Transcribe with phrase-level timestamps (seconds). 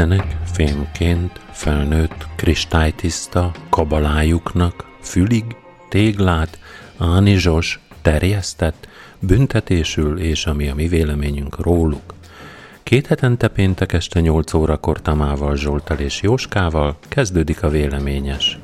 [0.00, 5.44] Terjesztenek fémként felnőtt kristálytiszta kabalájuknak fülig,
[5.88, 6.58] téglát,
[6.98, 12.14] ánizsos, terjesztett, büntetésül és ami a mi véleményünk róluk.
[12.82, 18.58] Két hetente péntek este 8 órakor Tamával, Zsoltal és Jóskával kezdődik a véleményes.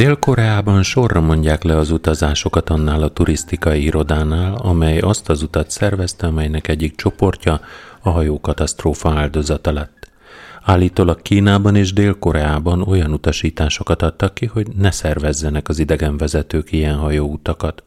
[0.00, 6.26] Dél-Koreában sorra mondják le az utazásokat annál a turisztikai irodánál, amely azt az utat szervezte,
[6.26, 7.60] amelynek egyik csoportja
[8.00, 10.10] a hajó katasztrófa áldozata lett.
[10.62, 17.82] Állítólag Kínában és Dél-Koreában olyan utasításokat adtak ki, hogy ne szervezzenek az idegenvezetők ilyen hajóutakat.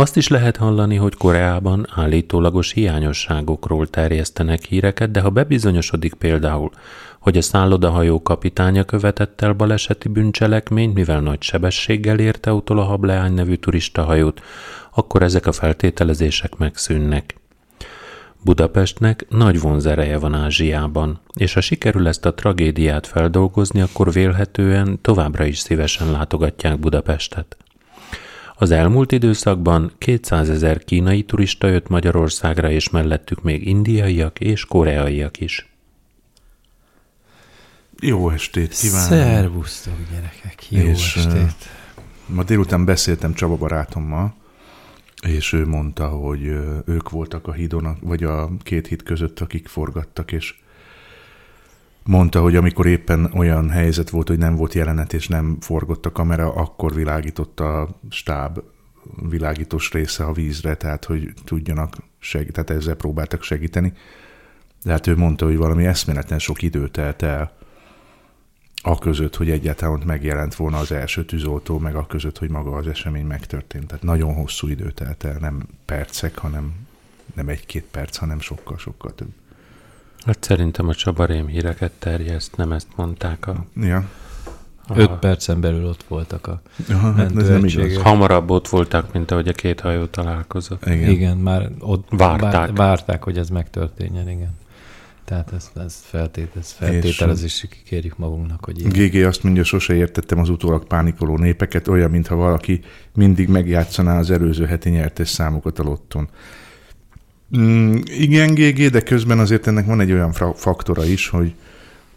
[0.00, 6.70] Azt is lehet hallani, hogy Koreában állítólagos hiányosságokról terjesztenek híreket, de ha bebizonyosodik például,
[7.18, 13.32] hogy a szállodahajó kapitánya követett el baleseti bűncselekményt, mivel nagy sebességgel érte utol a Hableány
[13.32, 14.42] nevű turistahajót,
[14.94, 17.34] akkor ezek a feltételezések megszűnnek.
[18.44, 25.44] Budapestnek nagy vonzereje van Ázsiában, és ha sikerül ezt a tragédiát feldolgozni, akkor vélhetően továbbra
[25.44, 27.56] is szívesen látogatják Budapestet.
[28.60, 35.40] Az elmúlt időszakban 200 ezer kínai turista jött Magyarországra, és mellettük még indiaiak és koreaiak
[35.40, 35.68] is.
[38.00, 39.08] Jó estét kívánok!
[39.08, 40.70] Szervusztok, gyerekek!
[40.70, 41.68] Jó és, estét!
[42.26, 44.34] Ma délután beszéltem Csaba barátommal,
[45.22, 46.42] és ő mondta, hogy
[46.86, 50.54] ők voltak a hídon, vagy a két híd között, akik forgattak, és
[52.08, 56.12] mondta, hogy amikor éppen olyan helyzet volt, hogy nem volt jelenet, és nem forgott a
[56.12, 58.62] kamera, akkor világított a stáb
[59.28, 63.92] világítós része a vízre, tehát hogy tudjanak segíteni, tehát ezzel próbáltak segíteni.
[64.84, 67.56] De hát ő mondta, hogy valami eszméleten sok idő telt el,
[68.82, 72.86] a között, hogy egyáltalán megjelent volna az első tűzoltó, meg a között, hogy maga az
[72.86, 73.86] esemény megtörtént.
[73.86, 76.74] Tehát nagyon hosszú idő telt el, nem percek, hanem
[77.34, 79.32] nem egy-két perc, hanem sokkal-sokkal több.
[80.24, 83.64] Hát szerintem a Csabarém híreket terjeszt, nem ezt mondták a...
[83.80, 84.08] Ja.
[84.86, 84.98] A...
[84.98, 87.96] Öt percen belül ott voltak a Aha, hát ez nem igaz.
[87.96, 90.86] Hamarabb ott voltak, mint ahogy a két hajó találkozott.
[90.86, 92.76] Igen, igen már ott várták.
[92.76, 94.56] várták, hogy ez megtörténjen, igen.
[95.24, 98.90] Tehát ez, ez, feltét, ez feltételezés, kikérjük magunknak, hogy ilyen.
[98.90, 102.80] GG azt mondja, sose értettem az utólag pánikoló népeket, olyan, mintha valaki
[103.14, 106.28] mindig megjátszaná az előző heti nyertes számokat a lotton.
[107.56, 111.54] Mm, igen, GG, de közben azért ennek van egy olyan faktora is, hogy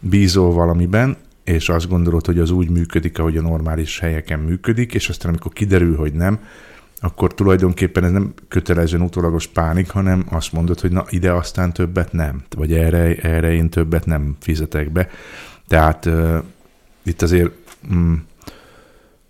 [0.00, 5.08] bízol valamiben, és azt gondolod, hogy az úgy működik, ahogy a normális helyeken működik, és
[5.08, 6.38] aztán amikor kiderül, hogy nem,
[7.00, 12.12] akkor tulajdonképpen ez nem kötelezően utólagos pánik, hanem azt mondod, hogy na ide aztán többet
[12.12, 15.08] nem, vagy erre, erre én többet nem fizetek be.
[15.68, 16.38] Tehát uh,
[17.02, 17.50] itt azért
[17.94, 18.14] mm,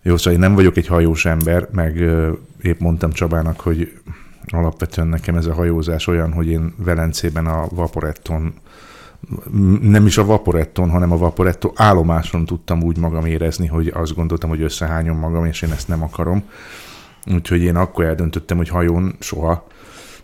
[0.03, 2.29] jó, szóval én nem vagyok egy hajós ember, meg uh,
[2.63, 3.93] épp mondtam Csabának, hogy
[4.47, 8.54] alapvetően nekem ez a hajózás olyan, hogy én Velencében a Vaporetton
[9.80, 14.50] nem is a Vaporetton, hanem a Vaporetto állomáson tudtam úgy magam érezni, hogy azt gondoltam,
[14.50, 16.44] hogy összehányom magam, és én ezt nem akarom.
[17.33, 19.66] Úgyhogy én akkor eldöntöttem, hogy hajón soha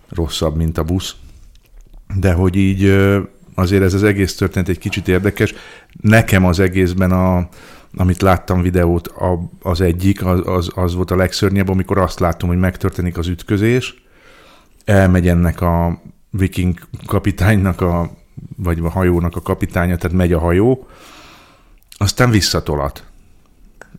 [0.08, 1.14] rosszabb, mint a busz.
[2.14, 2.84] De hogy így
[3.54, 5.54] azért ez az egész történet egy kicsit érdekes.
[6.00, 7.48] Nekem az egészben a,
[7.96, 9.12] amit láttam videót,
[9.62, 14.07] az egyik, az, az, az volt a legszörnyebb, amikor azt látom, hogy megtörténik az ütközés,
[14.88, 16.00] elmegy ennek a
[16.30, 18.10] viking kapitánynak, a,
[18.56, 20.86] vagy a hajónak a kapitánya, tehát megy a hajó,
[21.90, 23.04] aztán visszatolat.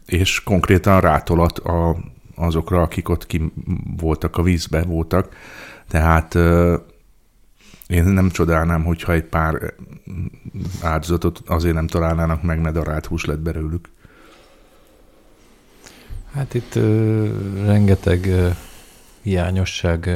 [0.06, 1.98] És konkrétan rátolat a
[2.36, 3.52] azokra, akik ott ki
[3.98, 5.36] voltak a vízbe voltak.
[5.88, 6.38] Tehát
[7.88, 9.74] Én nem csodálnám, hogyha egy pár
[10.82, 13.90] áldozatot azért nem találnának meg, ne darált hús lett belőlük.
[16.34, 17.28] Hát itt ö,
[17.66, 18.50] rengeteg ö,
[19.22, 20.10] hiányosság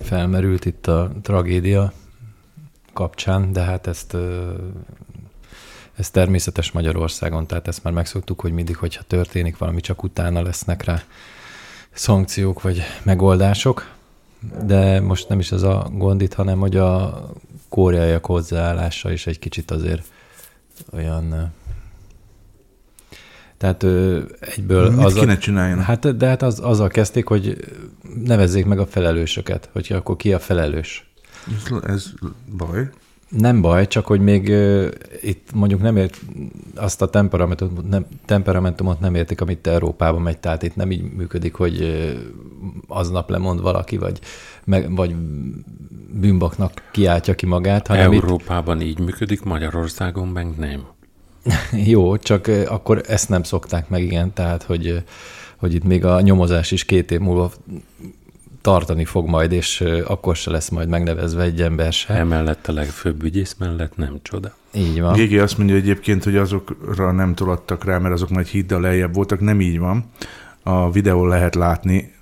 [0.00, 1.92] felmerült itt a tragédia
[2.92, 4.16] kapcsán, de hát ezt
[5.96, 10.84] ez természetes Magyarországon, tehát ezt már megszoktuk, hogy mindig, hogyha történik valami, csak utána lesznek
[10.84, 11.02] rá
[11.90, 13.94] szankciók vagy megoldások.
[14.64, 17.22] De most nem is ez a gond itt, hanem hogy a
[17.68, 20.02] koreaiak hozzáállása is egy kicsit azért
[20.92, 21.52] olyan
[23.56, 24.90] tehát ö, egyből...
[24.90, 25.78] Mit azzal, kéne csináljon?
[25.78, 27.56] Hát, de hát az, azzal kezdték, hogy
[28.24, 31.10] nevezzék meg a felelősöket, hogy akkor ki a felelős.
[31.46, 32.06] Ez, ez
[32.56, 32.90] baj.
[33.28, 34.88] Nem baj, csak hogy még uh,
[35.22, 36.20] itt mondjuk nem ért
[36.74, 41.54] azt a temperamentumot nem, temperamentumot nem értik, amit Európában megy, tehát itt nem így működik,
[41.54, 42.10] hogy uh,
[42.88, 44.18] aznap lemond valaki, vagy,
[44.64, 45.14] meg, vagy
[46.12, 47.86] bűnbaknak kiáltja ki magát.
[47.86, 48.86] Hanem Európában itt...
[48.86, 50.86] így működik, Magyarországon meg nem.
[51.92, 55.02] Jó, csak akkor ezt nem szokták meg, igen, tehát hogy,
[55.56, 57.52] hogy itt még a nyomozás is két év múlva
[58.60, 62.14] tartani fog majd, és akkor se lesz majd megnevezve egy ember se.
[62.14, 64.54] Emellett a legfőbb ügyész mellett nem csoda.
[64.74, 65.12] Így van.
[65.12, 69.40] Gégi azt mondja egyébként, hogy azokra nem tolattak rá, mert azok majd hiddal lejjebb voltak.
[69.40, 70.04] Nem így van.
[70.62, 72.12] A videón lehet látni,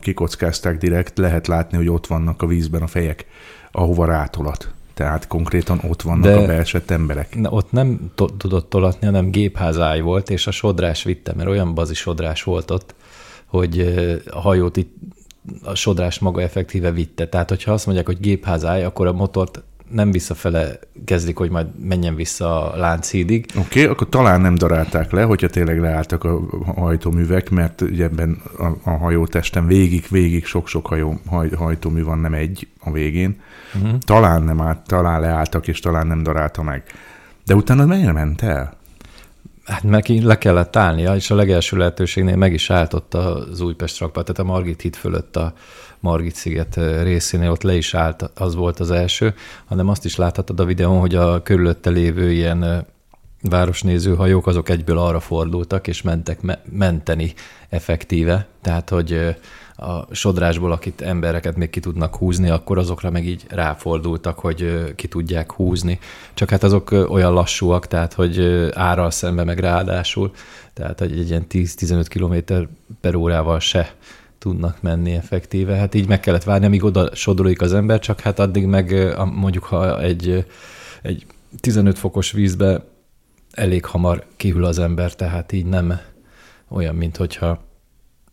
[0.00, 3.26] kikockázták direkt, lehet látni, hogy ott vannak a vízben a fejek,
[3.72, 4.72] ahova rátolat.
[4.98, 7.36] Tehát konkrétan ott vannak De a beesett emberek.
[7.36, 11.74] Ne, ott nem to- tudott tolatni, hanem gépházáj volt, és a sodrás vitte, mert olyan
[11.74, 12.94] bazi sodrás volt ott,
[13.46, 13.80] hogy
[14.30, 14.94] a hajót itt
[15.62, 17.28] a sodrás maga effektíve vitte.
[17.28, 22.14] Tehát, hogyha azt mondják, hogy gépházáj, akkor a motort nem visszafele kezdik, hogy majd menjen
[22.14, 23.46] vissza a Lánchídig.
[23.56, 26.40] Oké, okay, akkor talán nem darálták le, hogyha tényleg leálltak a
[26.76, 32.34] hajtóművek, mert ugye ebben a, a hajótesten végig, végig sok-sok hajó, haj, hajtómű van, nem
[32.34, 33.40] egy a végén.
[33.74, 33.98] Uh-huh.
[33.98, 36.82] Talán nem állt, talán leálltak, és talán nem darálta meg.
[37.44, 38.77] De utána mennyire ment el?
[39.68, 44.26] Hát neki le kellett állnia, és a legelső lehetőségnél meg is állt az Újpest rakpart,
[44.26, 45.52] tehát a Margit híd fölött a
[46.00, 49.34] Margit sziget részénél, ott le is állt, az volt az első,
[49.64, 52.86] hanem azt is láthattad a videón, hogy a körülötte lévő ilyen
[53.42, 57.34] városnéző hajók azok egyből arra fordultak, és mentek me- menteni
[57.68, 59.36] effektíve, tehát hogy
[59.80, 65.08] a sodrásból, akit embereket még ki tudnak húzni, akkor azokra meg így ráfordultak, hogy ki
[65.08, 65.98] tudják húzni.
[66.34, 70.30] Csak hát azok olyan lassúak, tehát hogy árral szembe meg ráadásul,
[70.72, 72.54] tehát egy, ilyen 10-15 km
[73.00, 73.94] per órával se
[74.38, 75.74] tudnak menni effektíve.
[75.74, 79.64] Hát így meg kellett várni, amíg oda sodrolik az ember, csak hát addig meg mondjuk,
[79.64, 80.46] ha egy,
[81.02, 81.26] egy
[81.60, 82.84] 15 fokos vízbe
[83.50, 86.00] elég hamar kihűl az ember, tehát így nem
[86.68, 87.66] olyan, mint hogyha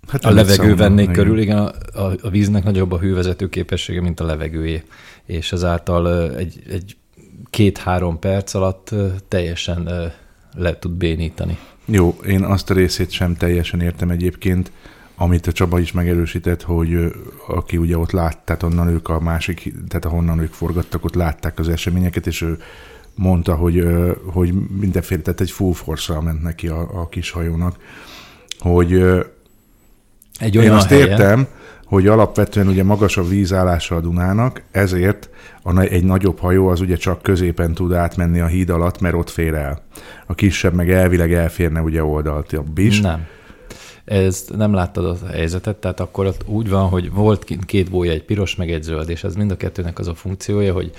[0.08, 4.20] Hát a levegő vennék körül, igen, a, a, a víznek nagyobb a hővezető képessége, mint
[4.20, 4.84] a levegőjé,
[5.26, 6.98] és ezáltal egy, egy
[7.50, 8.96] két-három perc alatt
[9.28, 10.12] teljesen
[10.56, 11.58] le tud bénítani.
[11.86, 14.72] Jó, én azt a részét sem teljesen értem egyébként,
[15.16, 17.14] amit a Csaba is megerősített, hogy
[17.48, 21.60] aki ugye ott lát, tehát onnan ők a másik, tehát ahonnan ők forgattak, ott látták
[21.60, 22.58] az eseményeket, és ő
[23.16, 23.88] mondta, hogy,
[24.26, 27.76] hogy mindenféle, tehát egy full force ment neki a, a kis hajónak,
[28.60, 29.04] hogy
[30.40, 31.10] egy olyan Én azt helyen.
[31.10, 31.48] értem,
[31.86, 35.30] hogy alapvetően ugye magas a vízállása a Dunának, ezért
[35.64, 39.30] a, egy nagyobb hajó az ugye csak középen tud átmenni a híd alatt, mert ott
[39.30, 39.84] fér el.
[40.26, 43.02] A kisebb meg elvileg elférne ugye oldalt is.
[43.02, 43.28] Nem
[44.06, 48.24] ez nem láttad a helyzetet, tehát akkor ott úgy van, hogy volt két bója, egy
[48.24, 50.92] piros, meg egy zöld, és ez mind a kettőnek az a funkciója, hogy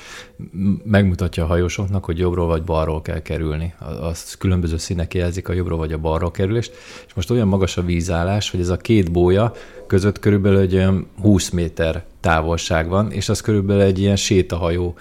[0.84, 3.74] megmutatja a hajósoknak, hogy jobbról vagy balról kell kerülni.
[4.00, 6.72] Az különböző színek jelzik a jobbról vagy a balról kerülést,
[7.06, 9.52] és most olyan magas a vízállás, hogy ez a két bója
[9.86, 14.94] között körülbelül egy olyan 20 méter távolság van, és az körülbelül egy ilyen sétahajó,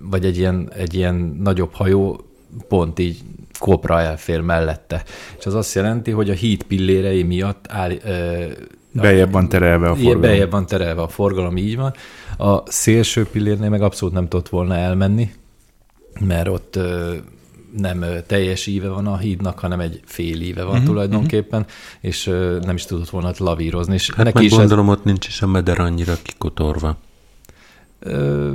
[0.00, 2.20] vagy egy ilyen, egy ilyen nagyobb hajó
[2.68, 3.22] pont így
[3.58, 5.02] kopra elfér mellette.
[5.38, 8.44] És az azt jelenti, hogy a híd pillérei miatt áll, ö,
[8.92, 10.20] Bejebb van terelve a forgalom.
[10.20, 11.94] Bejebb van terelve a forgalom, így van.
[12.38, 15.30] A szélső pillérnél meg abszolút nem tudott volna elmenni,
[16.20, 17.14] mert ott ö,
[17.76, 21.74] nem teljes íve van a hídnak, hanem egy fél íve van uh-huh, tulajdonképpen, uh-huh.
[22.00, 23.94] és ö, nem is tudott volna lavírozni.
[23.94, 24.96] És hát neki meg gondolom, ez...
[24.96, 26.96] ott nincs is a meder annyira kikotorva.
[27.98, 28.52] Ö,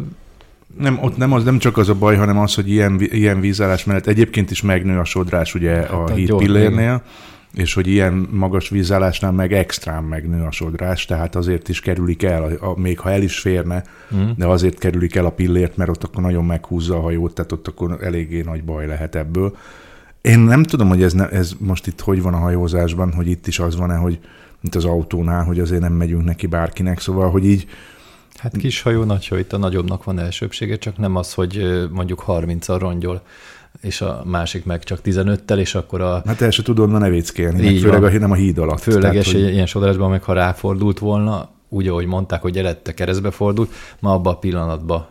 [0.77, 3.83] nem, ott nem, az, nem csak az a baj, hanem az, hogy ilyen, ilyen vízállás
[3.83, 7.01] mellett egyébként is megnő a sodrás ugye hát a híd pillérnél,
[7.53, 12.43] és hogy ilyen magas vízállásnál meg extrán megnő a sodrás, tehát azért is kerülik el,
[12.43, 13.83] a, a, még ha el is férne,
[14.15, 14.29] mm.
[14.37, 17.67] de azért kerülik el a pillért, mert ott akkor nagyon meghúzza a hajót, tehát ott
[17.67, 19.57] akkor eléggé nagy baj lehet ebből.
[20.21, 23.47] Én nem tudom, hogy ez, ne, ez most itt hogy van a hajózásban, hogy itt
[23.47, 24.19] is az van-e, hogy
[24.61, 27.67] mint az autónál, hogy azért nem megyünk neki bárkinek, szóval, hogy így
[28.39, 32.23] Hát kis hajó, nagy hajó, itt a nagyobbnak van elsőbsége, csak nem az, hogy mondjuk
[32.27, 33.21] 30-al rongyol,
[33.81, 36.21] és a másik meg csak 15-tel, és akkor a...
[36.25, 38.79] Hát el se tudod ma nevéckélni, főleg a, nem a híd alatt.
[38.79, 39.39] Főleg tehát, hogy...
[39.39, 44.33] ilyen sodrásban, meg ha ráfordult volna, úgy, ahogy mondták, hogy elette keresztbe fordult, ma abban
[44.33, 45.07] a pillanatban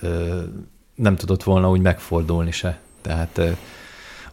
[0.00, 0.40] ö,
[0.94, 2.78] nem tudott volna úgy megfordulni se.
[3.00, 3.40] Tehát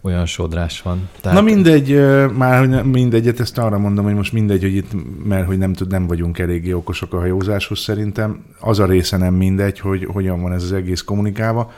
[0.07, 1.09] olyan sodrás van.
[1.21, 1.37] Tehát...
[1.37, 2.01] Na mindegy,
[2.33, 4.91] már hogy mindegyet, ezt arra mondom, hogy most mindegy, hogy itt,
[5.25, 8.43] mert hogy nem, tud, nem vagyunk eléggé okosak a hajózáshoz szerintem.
[8.59, 11.71] Az a része nem mindegy, hogy hogyan van ez az egész kommunikálva.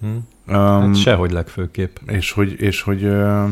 [0.00, 0.28] Hmm.
[0.48, 1.96] Um, hát sehogy legfőképp.
[2.06, 3.48] És hogy, és hogy uh,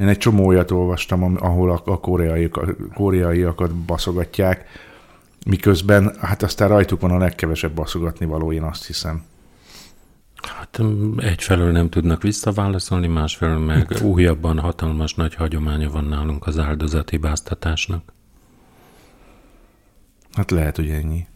[0.00, 2.50] én egy csomó olyat olvastam, ahol a, a koreai,
[2.94, 4.64] koreaiakat baszogatják,
[5.46, 9.22] miközben hát aztán rajtuk van a legkevesebb baszogatni való, én azt hiszem.
[10.76, 17.16] Hát egyfelől nem tudnak visszaválaszolni, másfelől meg újabban hatalmas nagy hagyománya van nálunk az áldozati
[17.16, 18.12] báztatásnak.
[20.32, 21.26] Hát lehet, hogy ennyi.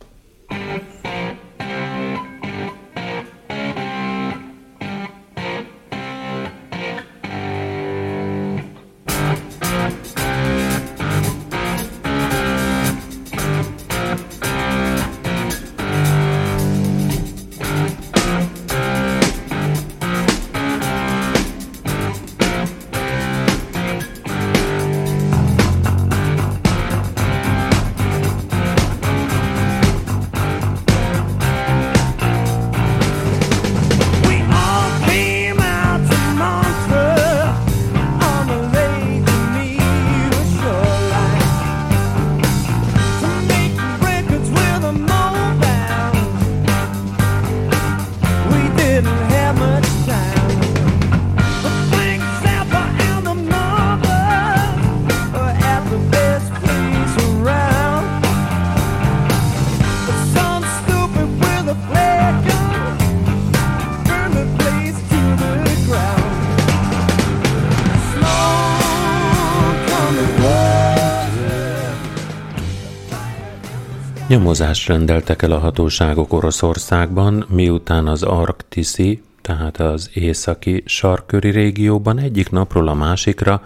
[74.49, 82.51] Nyomozást rendeltek el a hatóságok Oroszországban, miután az arktiszi, tehát az északi sarköri régióban egyik
[82.51, 83.63] napról a másikra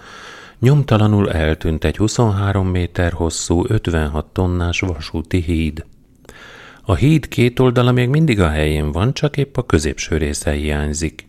[0.58, 5.84] nyomtalanul eltűnt egy 23 méter hosszú, 56 tonnás vasúti híd.
[6.84, 11.26] A híd két oldala még mindig a helyén van, csak épp a középső része hiányzik.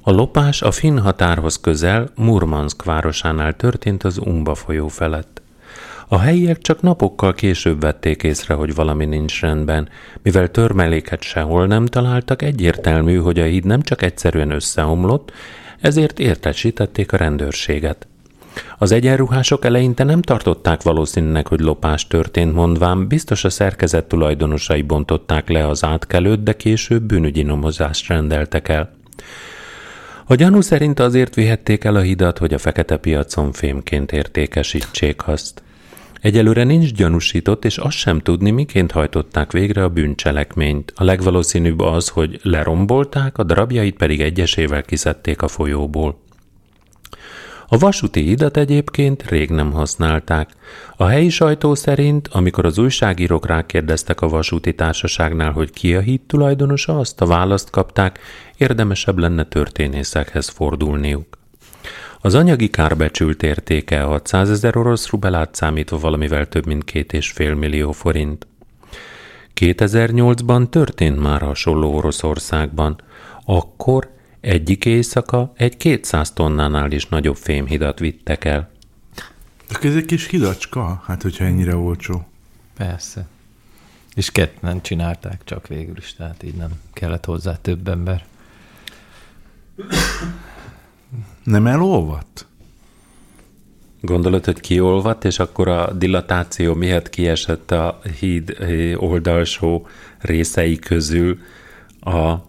[0.00, 5.40] A lopás a finn határhoz közel, Murmansk városánál történt az Umba folyó felett.
[6.12, 9.88] A helyiek csak napokkal később vették észre, hogy valami nincs rendben.
[10.22, 15.32] Mivel törmeléket sehol nem találtak, egyértelmű, hogy a híd nem csak egyszerűen összeomlott,
[15.80, 18.06] ezért értesítették a rendőrséget.
[18.78, 25.48] Az egyenruhások eleinte nem tartották valószínűnek, hogy lopás történt, mondván biztos a szerkezet tulajdonosai bontották
[25.48, 28.92] le az átkelőt, de később bűnügyi nomozást rendeltek el.
[30.24, 35.62] A gyanú szerint azért vihették el a hidat, hogy a fekete piacon fémként értékesítsék azt.
[36.20, 40.92] Egyelőre nincs gyanúsított, és azt sem tudni, miként hajtották végre a bűncselekményt.
[40.96, 46.18] A legvalószínűbb az, hogy lerombolták, a darabjait pedig egyesével kiszedték a folyóból.
[47.72, 50.50] A vasúti hidat egyébként rég nem használták.
[50.96, 56.20] A helyi sajtó szerint, amikor az újságírók rákérdeztek a vasúti társaságnál, hogy ki a híd
[56.20, 58.18] tulajdonosa, azt a választ kapták,
[58.56, 61.39] érdemesebb lenne történészekhez fordulniuk.
[62.22, 67.54] Az anyagi kárbecsült értéke 600 ezer orosz rubelát számítva valamivel több mint két és fél
[67.54, 68.46] millió forint.
[69.54, 73.00] 2008-ban történt már hasonló Oroszországban.
[73.44, 74.10] Akkor
[74.40, 78.70] egyik éjszaka egy 200 tonnánál is nagyobb fémhidat vittek el.
[79.80, 82.26] De ez egy kis hidacska, hát hogyha ennyire olcsó.
[82.76, 83.26] Persze.
[84.14, 88.24] És ketten csinálták csak végül is, tehát így nem kellett hozzá több ember.
[91.42, 92.46] Nem elolvadt?
[94.00, 99.86] Gondolod, hogy kiolvadt, és akkor a dilatáció miatt kiesett a híd eh, oldalsó
[100.18, 101.38] részei közül
[102.00, 102.40] a eh,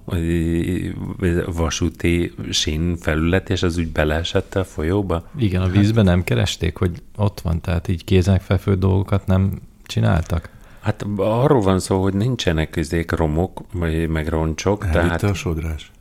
[1.45, 5.29] vasúti sín felület, és az úgy beleesett a folyóba?
[5.37, 10.49] Igen, a vízben nem keresték, hogy ott van, tehát így kéznek felfő dolgokat nem csináltak?
[10.81, 13.61] Hát arról van szó, hogy nincsenek közék romok,
[14.07, 14.83] meg roncsok.
[14.83, 15.23] Elvitte tehát...
[15.23, 15.91] a sodrás?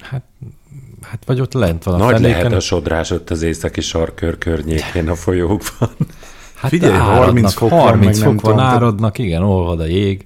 [0.00, 0.22] Hát
[1.02, 2.36] Hát vagy ott lent van a Nagy fenéken.
[2.38, 5.90] lehet a sodrás ott az északi sarkör környékén a folyókban.
[6.54, 10.24] Hát Figyelj, áradnak, 30 fok 30 van, fok van, tudom, áradnak, igen, olvad a jég.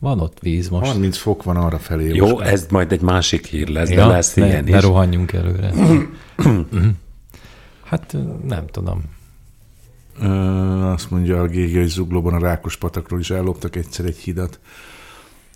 [0.00, 0.90] Van ott víz most.
[0.90, 2.14] 30 fok van arra felé.
[2.14, 4.82] Jó, most ez majd egy másik hír lesz, ja, de lesz ne, ilyen ne is.
[4.82, 5.72] rohanjunk előre.
[7.84, 9.02] hát nem tudom.
[10.20, 10.26] Ö,
[10.92, 14.58] azt mondja a GG, hogy Zuglóban a Rákos patakról is elloptak egyszer egy hidat.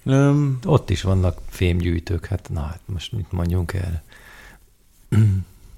[0.05, 4.03] Ö, Ott is vannak fémgyűjtők, hát na, hát most mit mondjunk erre?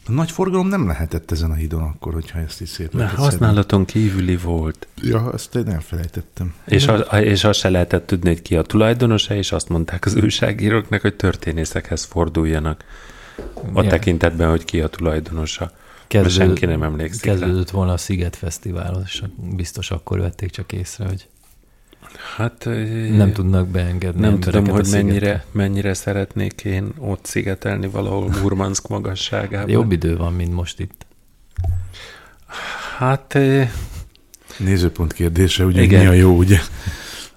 [0.07, 3.85] A nagy forgalom nem lehetett ezen a hídon akkor, hogyha ezt is szét Mert használaton
[3.85, 4.87] kívüli volt.
[5.03, 6.55] Ja, azt én elfelejtettem.
[6.67, 10.15] És, a, és azt se lehetett tudni, hogy ki a tulajdonosa, és azt mondták az
[10.15, 12.85] újságíróknak, hogy történészekhez forduljanak.
[13.73, 13.89] A Ja.
[13.89, 15.73] tekintetben, hogy ki a tulajdonosa.
[16.07, 17.31] Kezdő, senki nem emlékszik rá.
[17.31, 19.23] Kezdődött volna a Sziget Fesztivál, és
[19.57, 21.29] biztos akkor vették csak észre, hogy
[22.37, 22.65] Hát
[23.17, 29.71] nem tudnak beengedni nem tudom, hogy mennyire, mennyire szeretnék én ott szigetelni valahol Murmansk magasságában.
[29.71, 31.07] Jobb idő van, mint most itt.
[32.99, 33.39] Hát
[34.59, 36.01] Nézőpont kérdése, ugye Igen.
[36.01, 36.59] mi a jó, ugye?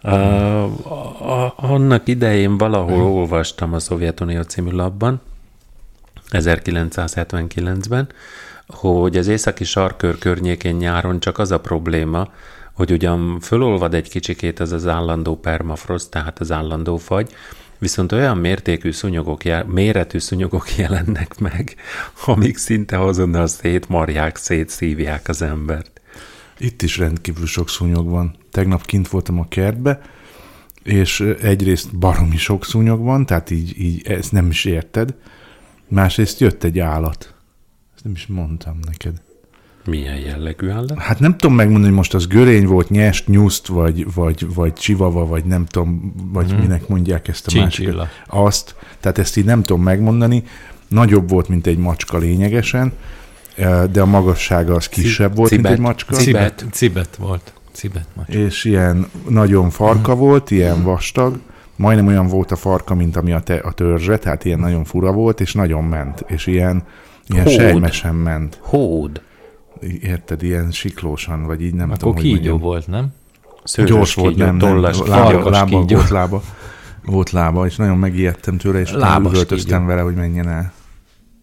[0.01, 5.21] a, a, annak idején valahol olvastam a Szovjetunió című labban,
[6.31, 8.07] 1979-ben,
[8.67, 12.27] hogy az északi sarkör környékén nyáron csak az a probléma,
[12.75, 17.33] hogy ugyan fölolvad egy kicsikét ez az állandó permafrost, tehát az állandó fagy,
[17.77, 21.75] viszont olyan mértékű szúnyogok, méretű szúnyogok jelennek meg,
[22.25, 26.01] amik szinte azonnal szétmarják, szétszívják az embert.
[26.57, 28.35] Itt is rendkívül sok szúnyog van.
[28.51, 30.01] Tegnap kint voltam a kertbe,
[30.83, 35.15] és egyrészt baromi sok szúnyog van, tehát így, így ezt nem is érted.
[35.87, 37.33] Másrészt jött egy állat.
[37.95, 39.21] Ezt nem is mondtam neked.
[39.85, 40.99] Milyen jellegű állat?
[40.99, 45.25] Hát nem tudom megmondani, hogy most az görény volt, nyest, nyuszt, vagy, vagy, vagy csivava,
[45.25, 46.59] vagy nem tudom, vagy hmm.
[46.59, 47.95] minek mondják ezt a Chinchilla.
[47.95, 48.45] másikat.
[48.45, 50.43] Azt, tehát ezt így nem tudom megmondani.
[50.87, 52.93] Nagyobb volt, mint egy macska lényegesen,
[53.55, 55.77] eh, de a magassága az kisebb volt, mint cibet.
[55.77, 56.15] egy macska.
[56.15, 56.65] Cibet.
[56.71, 57.53] Cibet, volt.
[57.71, 58.27] Cibet macs.
[58.27, 61.39] És ilyen nagyon farka volt, ilyen vastag,
[61.75, 65.11] majdnem olyan volt a farka, mint ami a, te, a törzse, tehát ilyen nagyon fura
[65.11, 66.83] volt, és nagyon ment, és ilyen,
[67.27, 67.53] ilyen Hód.
[67.53, 68.57] sejmesen ment.
[68.61, 69.21] Hód.
[70.01, 72.59] Érted, ilyen siklósan, vagy így nem Akkor tudom, hogy kígyó mondjam.
[72.59, 73.07] volt, nem?
[73.63, 75.49] Szőrös Gyors volt, kígyó, nem, nem, tollas lába, kígyó.
[75.49, 75.95] lába, kígyó.
[75.97, 76.41] volt lába.
[77.05, 80.73] Volt lába, és nagyon megijedtem tőle, és üvöltöztem vele, hogy menjen el.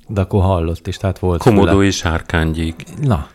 [0.09, 1.55] De akkor hallott is, tehát volt füle.
[1.57, 2.85] Komodói sárkánygyík.
[3.03, 3.27] Na,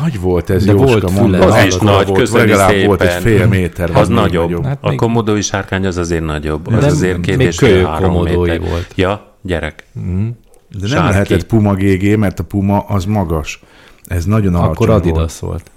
[0.00, 2.86] Nagy volt ez, De Jóska, volt mondom, az az is nagy, volt, legalább szépen.
[2.86, 3.90] volt egy fél méter.
[3.96, 4.44] Az nagyobb.
[4.50, 4.64] nagyobb.
[4.64, 6.66] Hát a komodói sárkány az azért nagyobb.
[6.66, 8.60] Az azért két és fél három méter.
[8.60, 8.92] volt.
[8.94, 9.84] Ja, gyerek.
[10.00, 10.28] mm.
[10.68, 11.10] De nem Sárki.
[11.12, 13.62] lehetett Puma GG, mert a Puma az magas.
[14.10, 15.00] Ez nagyon alacsony akkor volt.
[15.00, 15.70] Adidas volt.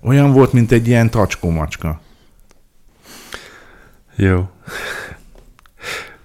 [0.00, 2.00] Olyan volt, mint egy ilyen tacskó macska.
[4.14, 4.50] Jó.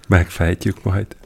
[0.08, 1.16] Megfejtjük majd.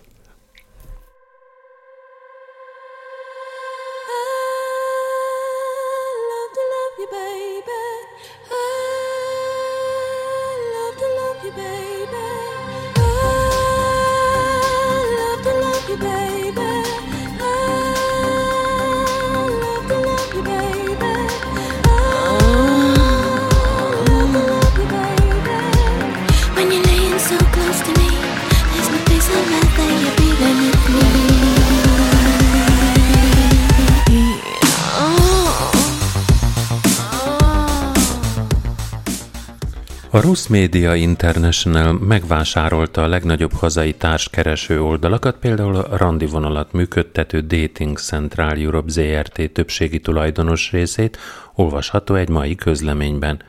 [40.21, 47.41] A Rusz Media International megvásárolta a legnagyobb hazai társkereső oldalakat, például a randi vonalat működtető
[47.41, 51.19] Dating Central Europe ZRT többségi tulajdonos részét,
[51.55, 53.43] olvasható egy mai közleményben.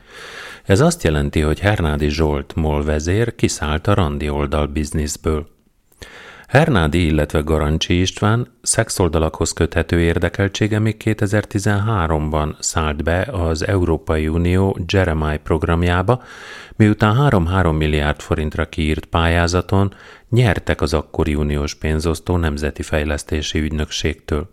[0.64, 5.48] Ez azt jelenti, hogy Hernádi Zsolt MOL vezér kiszállt a randi oldal bizniszből.
[6.52, 15.36] Hernádi, illetve Garancsi István szexoldalakhoz köthető érdekeltsége még 2013-ban szállt be az Európai Unió Jeremiah
[15.36, 16.22] programjába,
[16.76, 19.94] miután 3-3 milliárd forintra kiírt pályázaton
[20.30, 24.50] nyertek az akkori uniós pénzosztó Nemzeti Fejlesztési Ügynökségtől.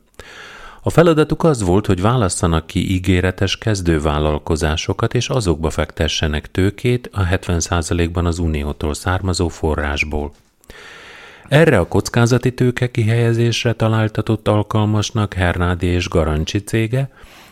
[0.82, 8.26] A feladatuk az volt, hogy válasszanak ki ígéretes kezdővállalkozásokat, és azokba fektessenek tőkét a 70%-ban
[8.26, 10.34] az uniótól származó forrásból.
[11.50, 17.10] Erre a kockázati tőke kihelyezésre találtatott alkalmasnak Hernádi és Garancsi cége,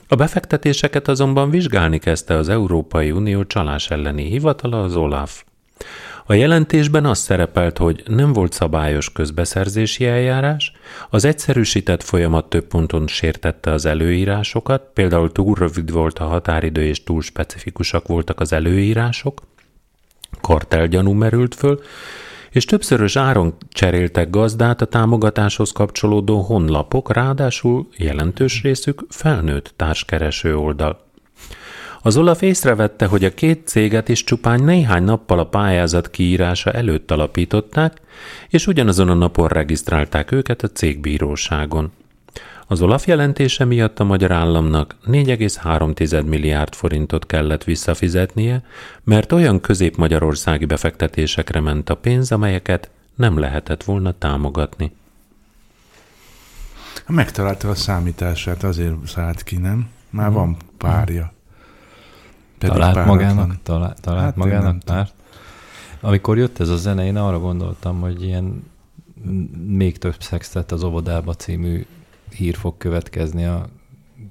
[0.08, 5.44] a befektetéseket azonban vizsgálni kezdte az Európai Unió csalás elleni hivatala, az OLAF.
[6.26, 10.72] A jelentésben az szerepelt, hogy nem volt szabályos közbeszerzési eljárás,
[11.10, 17.04] az egyszerűsített folyamat több ponton sértette az előírásokat, például túl rövid volt a határidő és
[17.04, 19.42] túl specifikusak voltak az előírások,
[20.42, 21.80] kartelgyanú merült föl,
[22.52, 31.06] és többszörös áron cseréltek gazdát a támogatáshoz kapcsolódó honlapok, ráadásul jelentős részük felnőtt társkereső oldal.
[32.02, 37.12] Az Olaf észrevette, hogy a két céget is csupán néhány nappal a pályázat kiírása előtt
[37.12, 38.02] alapították,
[38.50, 41.92] és ugyanazon a napon regisztrálták őket a cégbíróságon.
[42.70, 48.64] Az Olaf jelentése miatt a magyar államnak 4,3 milliárd forintot kellett visszafizetnie,
[49.04, 54.92] mert olyan közép-magyarországi befektetésekre ment a pénz, amelyeket nem lehetett volna támogatni.
[57.08, 59.90] Megtalálta a számítását, azért szállt ki, nem?
[60.10, 61.34] Már van párja.
[62.58, 65.14] Pedig talált magának, talált, talált Hát magának párt.
[66.00, 68.64] Amikor jött ez a zene, én arra gondoltam, hogy ilyen
[69.68, 71.86] még több szextet az óvodába című
[72.38, 73.69] hír fog következni a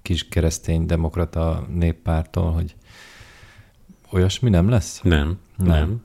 [0.02, 2.74] kis keresztény demokrata néppártól, hogy
[4.10, 5.00] olyasmi nem lesz?
[5.02, 5.68] Nem, nem.
[5.68, 6.02] Nem.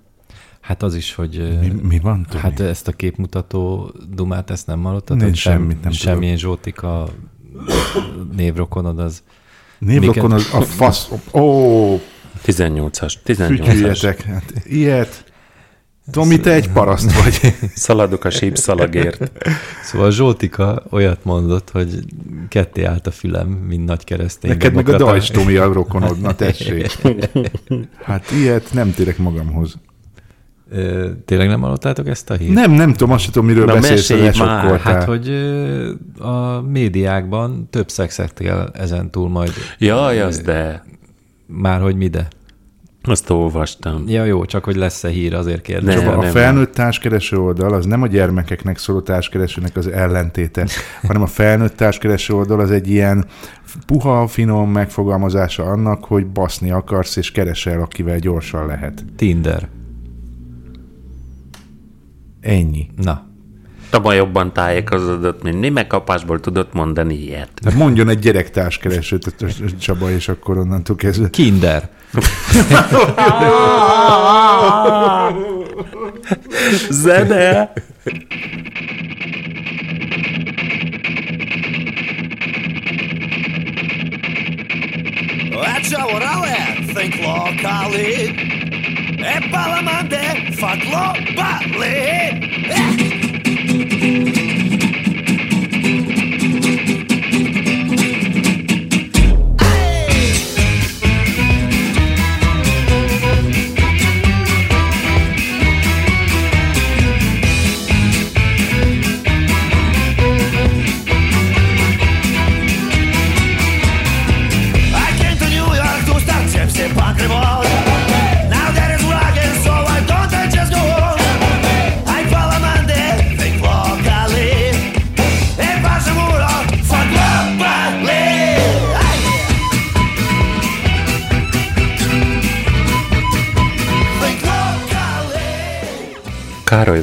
[0.60, 2.42] Hát az is, hogy Mi, mi van, Tomi?
[2.42, 5.18] hát ezt a képmutató dumát, ezt nem hallottad?
[5.18, 7.10] Én Hogy semmit nem Semmilyen Zsótika
[8.36, 9.24] névrokonod az
[9.82, 11.12] Névrokon az a fasz...
[11.34, 11.96] Ó,
[12.46, 13.46] 18-as, 18-as.
[13.48, 14.22] fütyüljetek.
[14.22, 15.31] Hát, ilyet.
[16.12, 17.54] Tomi, te egy paraszt vagy.
[17.76, 19.32] Szaladok a sípszalagért.
[19.84, 22.00] Szóval Zsótika olyat mondott, hogy
[22.50, 24.52] ketté állt a fülem, mint nagy keresztény.
[24.52, 24.98] Neked meg a.
[24.98, 26.98] Dajcs Tomi a rokonod, na tessék.
[28.04, 29.76] Hát ilyet nem térek magamhoz.
[30.70, 32.54] Ö, Tényleg nem hallottátok ezt a hírt?
[32.54, 34.80] Nem, nem tudom, azt sem tudom, miről Na, beszélsz, mesélj már.
[34.80, 40.84] Hát, hogy ö, a médiákban több szexet kell ezen túl majd, Jaj, az de.
[41.46, 42.28] már hogy mide.
[43.04, 44.04] Azt olvastam.
[44.08, 45.96] Ja jó, csak hogy lesz-e hír, azért kérdezem.
[45.96, 50.68] Nem, Csak a nem, felnőtt társkereső oldal az nem a gyermekeknek szóló társkeresőnek az ellentéte,
[51.08, 53.26] hanem a felnőtt társkereső oldal az egy ilyen
[53.86, 59.06] puha, finom megfogalmazása annak, hogy baszni akarsz, és keresel, akivel gyorsan lehet.
[59.16, 59.70] Tinder.
[62.42, 62.88] Ennyi.
[62.96, 63.31] Na,
[63.92, 67.50] Taba jobban tájékozódott, mint mi, meg kapásból tudott mondani ilyet.
[67.62, 69.46] Tehát mondjon egy gyerek társkeresőt a
[69.80, 71.30] Csaba, és akkor onnantól kezdve.
[71.30, 71.90] Kinder.
[76.90, 77.74] Zene!
[85.52, 88.36] Faccia orale, think locally.
[89.24, 91.96] E palamande, fa globally.
[92.70, 93.21] Eh!
[93.92, 94.41] thank you.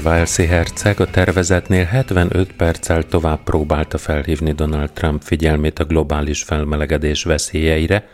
[0.09, 7.25] Walesi herceg a tervezetnél 75 perccel tovább próbálta felhívni Donald Trump figyelmét a globális felmelegedés
[7.25, 8.09] veszélyeire,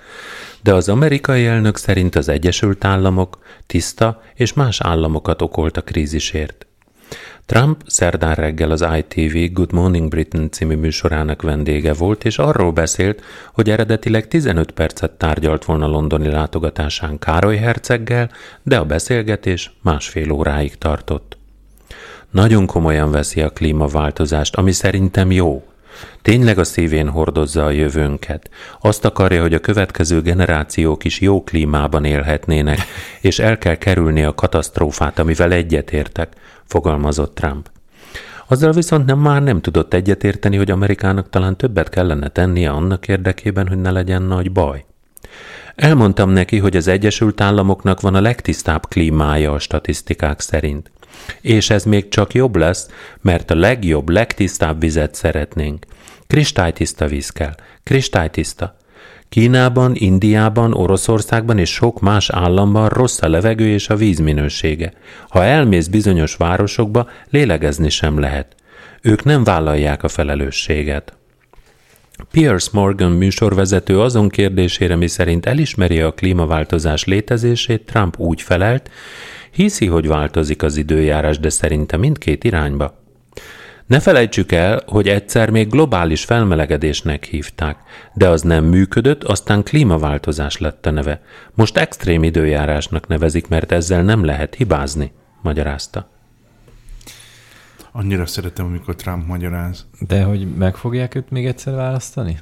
[0.63, 6.67] de az amerikai elnök szerint az Egyesült Államok tiszta és más államokat okolt a krízisért.
[7.47, 13.23] Trump szerdán reggel az ITV Good Morning Britain című műsorának vendége volt, és arról beszélt,
[13.53, 18.31] hogy eredetileg 15 percet tárgyalt volna londoni látogatásán Károly herceggel,
[18.63, 21.43] de a beszélgetés másfél óráig tartott.
[22.35, 25.63] Nagyon komolyan veszi a klímaváltozást, ami szerintem jó.
[26.23, 28.51] Tényleg a szívén hordozza a jövőnket.
[28.81, 32.79] Azt akarja, hogy a következő generációk is jó klímában élhetnének,
[33.21, 36.33] és el kell kerülni a katasztrófát, amivel egyetértek,
[36.65, 37.71] fogalmazott Trump.
[38.47, 43.69] Azzal viszont nem már nem tudott egyetérteni, hogy Amerikának talán többet kellene tennie annak érdekében,
[43.69, 44.85] hogy ne legyen nagy baj.
[45.75, 50.91] Elmondtam neki, hogy az Egyesült Államoknak van a legtisztább klímája a statisztikák szerint.
[51.41, 52.89] És ez még csak jobb lesz,
[53.21, 55.87] mert a legjobb, legtisztább vizet szeretnénk.
[56.27, 57.55] Kristálytiszta víz kell.
[57.83, 58.77] Kristálytiszta.
[59.29, 64.93] Kínában, Indiában, Oroszországban és sok más államban rossz a levegő és a víz minősége.
[65.29, 68.55] Ha elmész bizonyos városokba, lélegezni sem lehet.
[69.03, 71.17] Ők nem vállalják a felelősséget.
[72.31, 78.91] Piers Morgan műsorvezető azon kérdésére, mi szerint elismeri a klímaváltozás létezését, Trump úgy felelt,
[79.55, 83.03] hiszi, hogy változik az időjárás, de szerinte mindkét irányba.
[83.87, 87.79] Ne felejtsük el, hogy egyszer még globális felmelegedésnek hívták,
[88.15, 91.23] de az nem működött, aztán klímaváltozás lett a neve.
[91.55, 95.13] Most extrém időjárásnak nevezik, mert ezzel nem lehet hibázni,
[95.43, 96.09] magyarázta.
[97.93, 99.87] Annyira szeretem, amikor Trump magyaráz.
[100.01, 102.39] De hogy meg fogják őt még egyszer választani?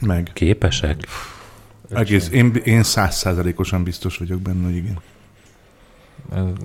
[0.00, 0.30] Meg.
[0.32, 1.06] Képesek?
[1.90, 4.98] Egész, én, én százszázalékosan biztos vagyok benne, hogy igen.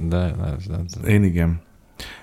[0.10, 1.62] De, ez, ez, Én igen.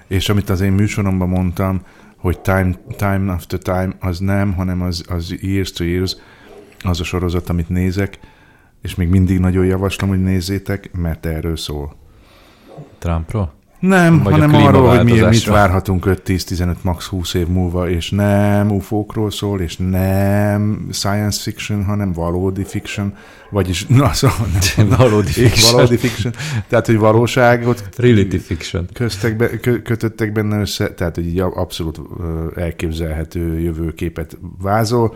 [0.07, 1.83] És amit az én műsoromban mondtam,
[2.17, 6.17] hogy time, time after time az nem, hanem az, az years to years,
[6.83, 8.19] az a sorozat, amit nézek,
[8.83, 11.95] és még mindig nagyon javaslom, hogy nézzétek, mert erről szól.
[12.99, 13.53] Trumpról?
[13.83, 18.71] Nem, Vagy hanem arról, hogy mi, mit várhatunk 5-10-15, max 20 év múlva, és nem
[18.71, 23.15] ufókról szól, és nem science fiction, hanem valódi fiction,
[23.51, 25.75] vagyis na, szóval nem, Valódi fiction.
[25.75, 26.33] valódi fiction.
[26.69, 28.89] Tehát, hogy valóságot Reality fiction.
[28.93, 32.01] köztek be, kö, kötöttek benne össze, tehát, hogy így abszolút
[32.57, 35.15] elképzelhető jövőképet vázol.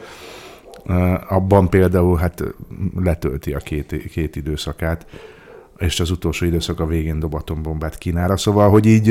[1.29, 2.42] Abban például hát
[2.96, 5.07] letölti a két, két időszakát,
[5.79, 8.37] és az utolsó időszak a végén dob atombombát Kínára.
[8.37, 9.11] Szóval, hogy így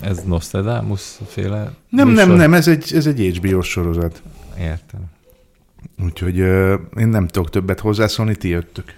[0.00, 2.26] Ez Nostradamus féle nem, műsor?
[2.26, 4.22] nem, nem, ez egy, ez egy HBO sorozat.
[4.58, 5.00] Értem.
[6.04, 6.36] Úgyhogy
[6.98, 8.94] én nem tudok többet hozzászólni, ti jöttök.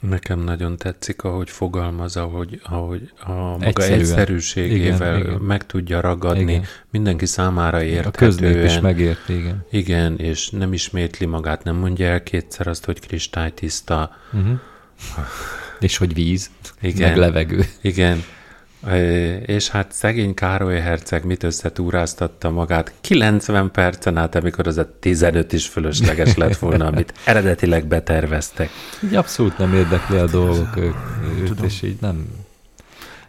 [0.00, 4.00] Nekem nagyon tetszik, ahogy fogalmaz, ahogy, ahogy a maga Egyszerűen.
[4.00, 5.40] egyszerűségével Igen, igen.
[5.40, 6.40] meg tudja ragadni.
[6.52, 6.64] Igen.
[6.90, 8.30] Mindenki számára A érthetően.
[8.30, 9.64] köznép is megérti, igen.
[9.70, 14.10] Igen, és nem ismétli magát, nem mondja el kétszer azt, hogy kristálytiszta.
[14.32, 14.58] Uh-huh.
[15.80, 17.08] És hogy víz, Igen.
[17.08, 17.64] meg levegő.
[17.80, 18.22] Igen.
[19.46, 25.52] És hát szegény Károly herceg mit összetúráztatta magát 90 percen át, amikor az a 15
[25.52, 28.70] is fölösleges lett volna, amit eredetileg beterveztek.
[29.04, 30.94] Így abszolút nem érdekli a dolgok ők,
[31.38, 32.28] őt, és így nem...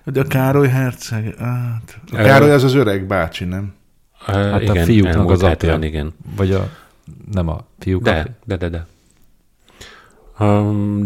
[0.04, 3.74] De a Károly herceg, hát, a Károly az az öreg bácsi, nem?
[4.26, 5.78] Hát a fiúknak az apja.
[5.82, 6.14] igen.
[6.36, 6.70] Vagy a...
[7.32, 8.86] Nem a fiúk De, de, de, de.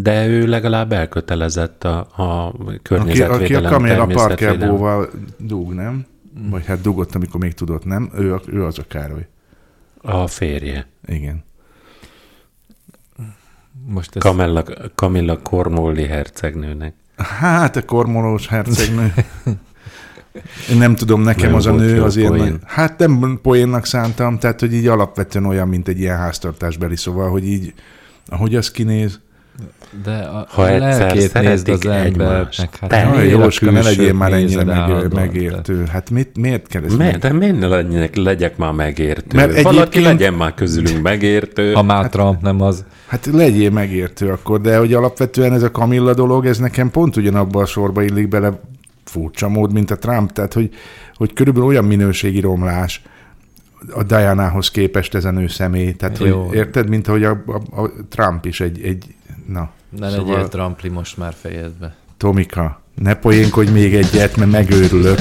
[0.02, 4.58] De ő legalább elkötelezett a, a Aki, aki a környezetvédelem, Camilla természetvédelem.
[4.58, 6.06] Parkerbóval dug, nem?
[6.50, 8.10] Vagy hát dugott, amikor még tudott, nem?
[8.14, 9.26] Ő, a- ő az a Károly.
[10.02, 10.86] A férje.
[11.06, 11.44] Igen.
[13.86, 14.22] Most ez...
[14.22, 14.62] Camilla,
[14.94, 16.94] Camilla Cornwalli hercegnőnek.
[17.16, 19.12] Hát a kormolós hercegnő.
[20.70, 22.32] Én nem tudom, nekem Nem az a nő az ilyen...
[22.34, 27.30] nagy- Hát nem poénnak szántam, tehát hogy így alapvetően olyan, mint egy ilyen háztartásbeli, szóval,
[27.30, 27.74] hogy így,
[28.28, 29.20] ahogy az kinéz,
[30.04, 32.78] De a, Ha a lelkét nézd az embernek.
[32.80, 35.84] Hát a Jóska, ne legyél már ennyire meg, megértő.
[35.84, 37.18] Hát mit, miért kell ez Miért?
[37.18, 39.36] De miért ne legyek, legyek már megértő?
[39.36, 41.72] Mert Valaki egyébként- legyen már közülünk megértő.
[41.72, 42.84] Ha már Trump nem az...
[43.06, 47.60] Hát legyél megértő akkor, de hogy alapvetően ez a Kamilla dolog, ez nekem pont ugyanabba
[47.60, 48.60] a sorba illik bele
[49.04, 50.70] furcsa mód, mint a Trump, tehát hogy,
[51.14, 53.02] hogy körülbelül olyan minőségi romlás
[53.90, 56.42] a Diana-hoz képest ez a nő személy, tehát Jó.
[56.46, 59.14] hogy érted, mint ahogy a, a, a Trump is egy, egy
[59.46, 61.94] na, Ne Szóval- legyél Trumpli, most már fejezd be.
[62.16, 65.18] Tomika, ne poénkodj még egyet, mert megőrülök.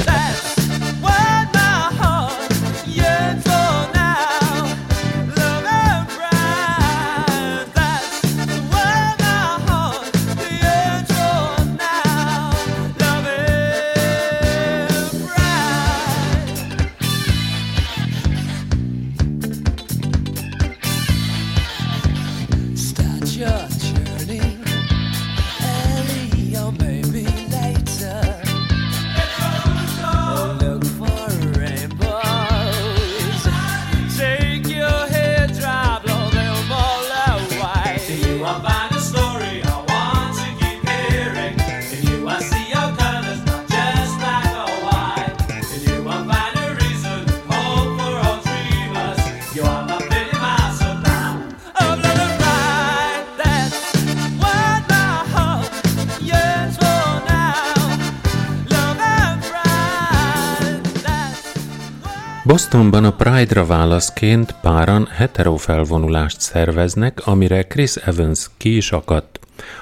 [62.72, 69.40] Bostonban a Pride-ra válaszként páran hetero felvonulást szerveznek, amire Chris Evans ki is akadt.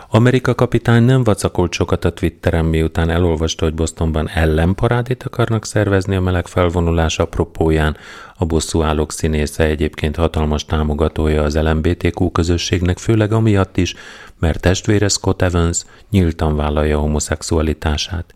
[0.09, 6.21] Amerika kapitány nem vacakolt sokat a Twitteren, miután elolvasta, hogy Bostonban ellenparádét akarnak szervezni a
[6.21, 7.97] meleg felvonulás apropóján.
[8.35, 13.95] A bosszúállók színésze egyébként hatalmas támogatója az LMBTQ közösségnek, főleg amiatt is,
[14.39, 18.35] mert testvére Scott Evans nyíltan vállalja homoszexualitását.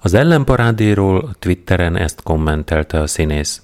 [0.00, 3.60] Az ellenparádéról Twitteren ezt kommentelte a színész.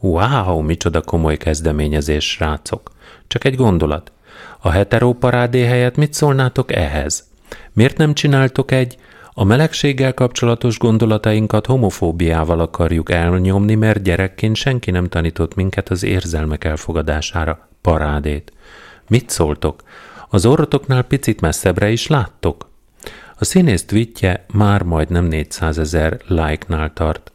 [0.00, 2.90] Wow, micsoda komoly kezdeményezés, srácok.
[3.26, 4.12] Csak egy gondolat.
[4.60, 7.28] A hetero parádé helyett mit szólnátok ehhez?
[7.72, 8.96] Miért nem csináltok egy
[9.32, 16.64] a melegséggel kapcsolatos gondolatainkat homofóbiával akarjuk elnyomni, mert gyerekként senki nem tanított minket az érzelmek
[16.64, 17.68] elfogadására.
[17.80, 18.52] Parádét.
[19.08, 19.82] Mit szóltok?
[20.28, 22.68] Az orrotoknál picit messzebbre is láttok?
[23.38, 27.32] A színész tweetje már majdnem 400 ezer like-nál tart.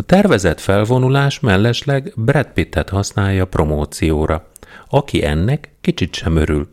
[0.00, 4.50] A tervezett felvonulás mellesleg Brad Pittet használja promócióra,
[4.88, 6.68] aki ennek kicsit sem örül.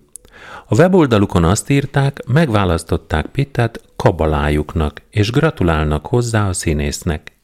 [0.67, 7.36] A weboldalukon azt írták, megválasztották Pittet kabalájuknak, és gratulálnak hozzá a színésznek.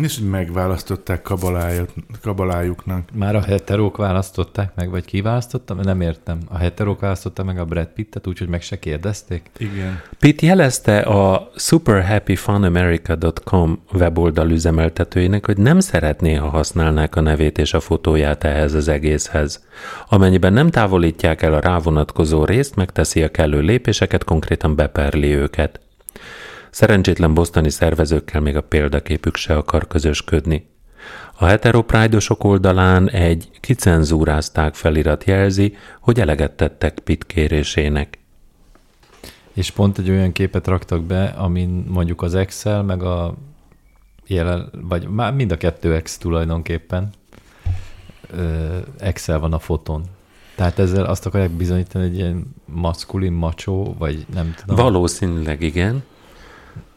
[0.00, 1.88] És hogy megválasztották kabalájuk,
[2.22, 3.08] kabalájuknak.
[3.14, 5.74] Már a heterók választották meg, vagy ki választotta?
[5.74, 6.38] Nem értem.
[6.48, 9.50] A heterók választották meg a Brad Pittet, úgyhogy meg se kérdezték?
[9.58, 10.00] Igen.
[10.18, 17.80] Pitt jelezte a superhappyfunamerica.com weboldal üzemeltetőjének, hogy nem szeretné, ha használnák a nevét és a
[17.80, 19.64] fotóját ehhez az egészhez.
[20.08, 25.80] Amennyiben nem távolítják el a rávonatkozó részt, megteszi a kellő lépéseket, konkrétan beperli őket.
[26.72, 30.68] Szerencsétlen bosztani szervezőkkel még a példaképük se akar közösködni.
[31.38, 38.18] A heteropride-osok oldalán egy kicenzúrázták felirat jelzi, hogy eleget tettek Pitt kérésének.
[39.52, 43.34] És pont egy olyan képet raktak be, amin mondjuk az Excel, meg a
[44.26, 47.10] jelen, vagy már mind a kettő X tulajdonképpen.
[48.98, 50.04] Excel van a fotón.
[50.54, 54.76] Tehát ezzel azt akarják bizonyítani, hogy ilyen maszkulin, macsó, vagy nem tudom.
[54.76, 56.02] Valószínűleg igen.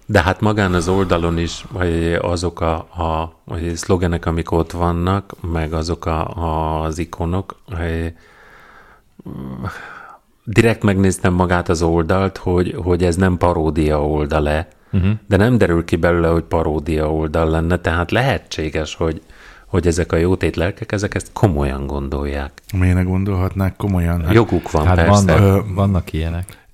[0.06, 5.34] De hát magán az oldalon is vagy azok a, a vagy szlogenek, amik ott vannak,
[5.52, 8.14] meg azok a, az ikonok, hogy
[10.44, 15.12] direkt megnéztem magát az oldalt, hogy, hogy ez nem paródia oldal-e, uh-huh.
[15.28, 19.22] de nem derül ki belőle, hogy paródia oldal lenne, tehát lehetséges, hogy,
[19.66, 22.52] hogy ezek a jótét lelkek, ezek ezt komolyan gondolják.
[22.74, 24.24] Miért ne gondolhatnák komolyan?
[24.24, 25.38] Hát, Joguk van hát persze.
[25.38, 26.68] vannak, vannak ilyenek.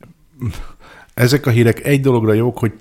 [1.13, 2.73] Ezek a hírek egy dologra jók, hogy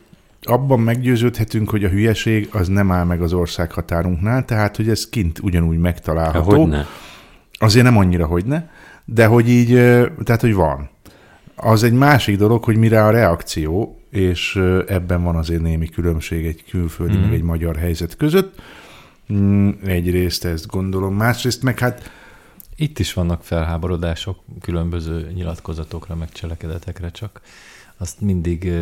[0.43, 5.09] abban meggyőződhetünk, hogy a hülyeség az nem áll meg az ország határunknál, tehát hogy ez
[5.09, 6.61] kint ugyanúgy megtalálható.
[6.61, 6.87] Hogyne.
[7.59, 8.69] Azért nem annyira, hogy ne,
[9.05, 9.69] de hogy így,
[10.25, 10.91] tehát hogy van.
[11.57, 16.65] Az egy másik dolog, hogy mire a reakció, és ebben van azért némi különbség egy
[16.71, 17.21] külföldi, mm.
[17.21, 18.61] meg egy magyar helyzet között.
[19.33, 22.11] Mm, Egyrészt ezt gondolom, másrészt meg hát
[22.77, 27.41] Itt is vannak felháborodások különböző nyilatkozatokra, meg cselekedetekre, csak
[27.97, 28.73] azt mindig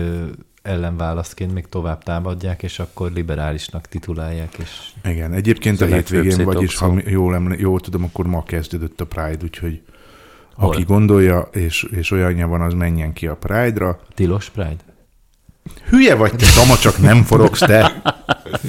[0.69, 4.71] ö, ellenválasztként még tovább támadják, és akkor liberálisnak titulálják, és
[5.05, 9.07] igen, egyébként a a hétvégén, vagyis ha jól, emle- jól tudom, akkor ma kezdődött a
[9.07, 9.81] Pride, úgyhogy
[10.55, 10.69] Hol?
[10.69, 14.01] aki gondolja, és, és olyanja van, az menjen ki a Pride-ra.
[14.15, 14.77] tilos Pride?
[15.89, 18.03] Hülye vagy te, Tama, csak nem forogsz, te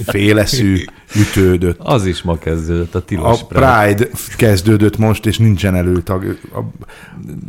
[0.06, 0.84] féleszű,
[1.16, 1.80] ütődött.
[1.80, 3.94] Az is ma kezdődött, a A tilos Pride.
[3.94, 6.38] Pride kezdődött most, és nincsen előtag.
[6.54, 6.60] A,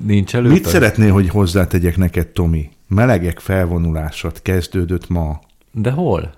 [0.05, 0.49] Nincs elő.
[0.51, 2.71] mit szeretnél, hogy hozzátegyek neked, Tomi?
[2.95, 5.41] Melegek felvonulásat kezdődött ma.
[5.73, 6.33] De hol?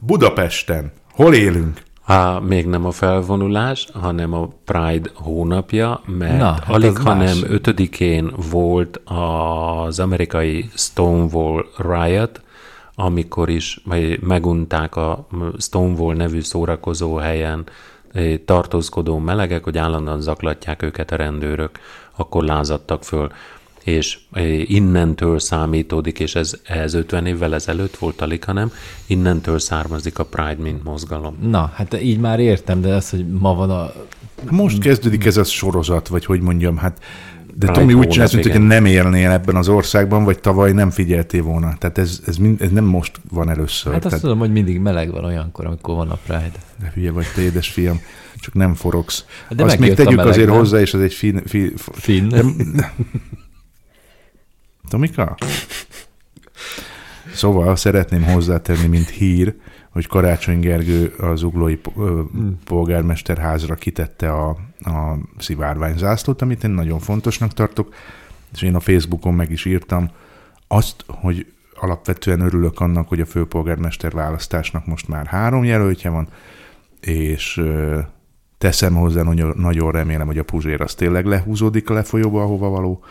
[0.00, 0.92] Budapesten.
[1.12, 1.82] Hol élünk?
[2.02, 7.14] Há, még nem a felvonulás, hanem a Pride hónapja, mert Na, hát alig, az ha
[7.14, 7.42] más.
[7.42, 12.42] ötödikén volt az amerikai Stonewall Riot,
[12.94, 15.26] amikor is vagy megunták a
[15.58, 17.64] Stonewall nevű szórakozó helyen
[18.12, 21.78] eh, tartózkodó melegek, hogy állandóan zaklatják őket a rendőrök,
[22.16, 23.30] akkor lázadtak föl.
[23.84, 28.72] És eh, innentől számítódik, és ez, ez 50 évvel ezelőtt volt alig, hanem
[29.06, 31.36] innentől származik a Pride, mint mozgalom.
[31.40, 33.92] Na, hát így már értem, de az, hogy ma van a...
[34.50, 37.00] Most kezdődik ez a sorozat, vagy hogy mondjam, hát
[37.54, 38.58] de Pride Tomi úgy csinálsz, mint igen.
[38.58, 41.74] hogy nem élnél ebben az országban, vagy tavaly nem figyeltél volna.
[41.78, 43.92] Tehát ez, ez, mind, ez nem most van először.
[43.92, 46.52] Hát azt Tehát, tudom, hogy mindig meleg van olyankor, amikor van a Pride.
[46.80, 48.00] de hülye vagy te, édesfiam,
[48.42, 49.24] csak nem forogsz.
[49.48, 50.56] De Azt még tegyük meleg, azért nem?
[50.56, 51.42] hozzá, és az egy fin...
[51.46, 52.28] fin, Finn.
[52.28, 52.42] De,
[54.88, 55.36] Tomika?
[57.34, 59.54] Szóval szeretném hozzátenni, mint hír,
[59.90, 62.22] hogy Karácsony Gergő az uglói po- ö,
[62.64, 64.48] polgármesterházra kitette a,
[64.80, 67.94] a szivárványzászlót, amit én nagyon fontosnak tartok,
[68.52, 70.10] és én a Facebookon meg is írtam
[70.68, 76.28] azt, hogy alapvetően örülök annak, hogy a főpolgármester választásnak most már három jelöltje van,
[77.00, 77.62] és
[78.62, 83.04] teszem hozzá, nagyon, nagyon remélem, hogy a Puzsér az tényleg lehúzódik a lefolyóba, ahova való,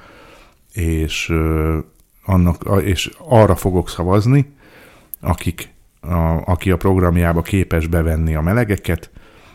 [0.74, 1.34] és,
[2.26, 4.54] annak, és arra fogok szavazni,
[5.22, 9.10] akik, a, aki a programjába képes bevenni a melegeket,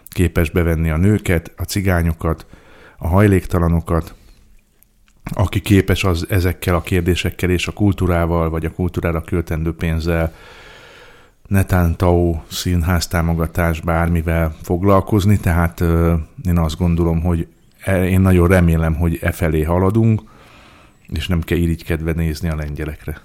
[0.09, 2.47] képes bevenni a nőket, a cigányokat,
[2.99, 4.15] a hajléktalanokat,
[5.35, 10.35] aki képes az ezekkel a kérdésekkel és a kultúrával, vagy a kultúrára költendő pénzzel,
[11.47, 15.81] netán TAO színház támogatás bármivel foglalkozni, tehát
[16.45, 17.47] én azt gondolom, hogy
[17.85, 20.23] e, én nagyon remélem, hogy e felé haladunk,
[21.09, 23.21] és nem kell irigykedve nézni a lengyelekre.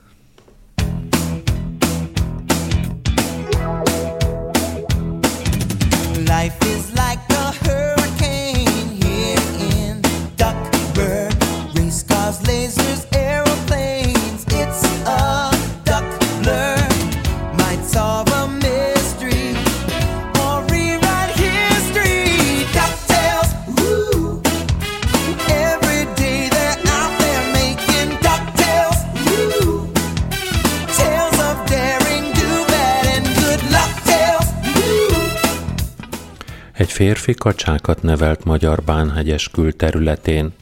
[37.01, 40.53] Férfi kacsákat nevelt magyar bánhegyes külterületén.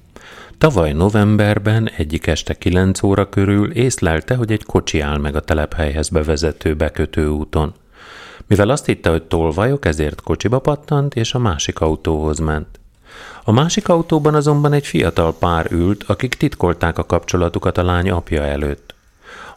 [0.58, 6.10] Tavaly novemberben egyik este 9 óra körül észlelte, hogy egy kocsi áll meg a telephelyhez
[6.10, 7.74] bevezető bekötő úton.
[8.48, 12.80] Mivel azt hitte, hogy tolvajok, ezért kocsiba pattant, és a másik autóhoz ment.
[13.44, 18.44] A másik autóban azonban egy fiatal pár ült, akik titkolták a kapcsolatukat a lány apja
[18.44, 18.96] előtt.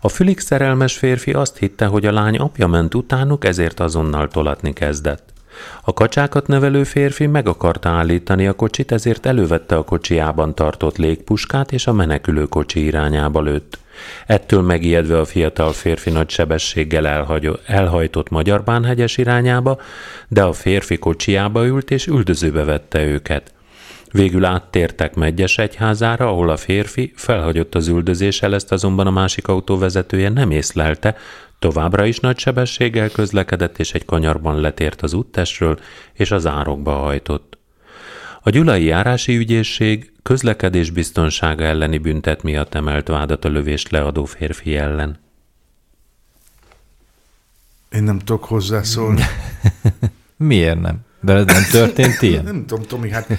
[0.01, 4.73] A fülig szerelmes férfi azt hitte, hogy a lány apja ment utánuk, ezért azonnal tolatni
[4.73, 5.32] kezdett.
[5.83, 11.73] A kacsákat nevelő férfi meg akarta állítani a kocsit, ezért elővette a kocsiában tartott légpuskát,
[11.73, 13.79] és a menekülő kocsi irányába lőtt.
[14.27, 19.81] Ettől megijedve a fiatal férfi nagy sebességgel elhagyó, elhajtott Magyar Bánhegyes irányába,
[20.29, 23.53] de a férfi kocsiába ült és üldözőbe vette őket.
[24.13, 29.79] Végül áttértek Megyes egyházára, ahol a férfi felhagyott az üldözéssel, ezt azonban a másik autó
[29.79, 31.17] vezetője nem észlelte,
[31.59, 35.79] továbbra is nagy sebességgel közlekedett, és egy kanyarban letért az úttestről,
[36.13, 37.59] és az árokba hajtott.
[38.43, 44.77] A Gyulai Járási Ügyészség közlekedés biztonsága elleni büntet miatt emelt vádat a lövést leadó férfi
[44.77, 45.19] ellen.
[47.93, 49.23] Én nem tudok hozzászólni.
[50.37, 51.01] Miért nem?
[51.25, 52.45] Veled nem történt ilyen?
[52.45, 53.39] Nem tudom, Tomi, hát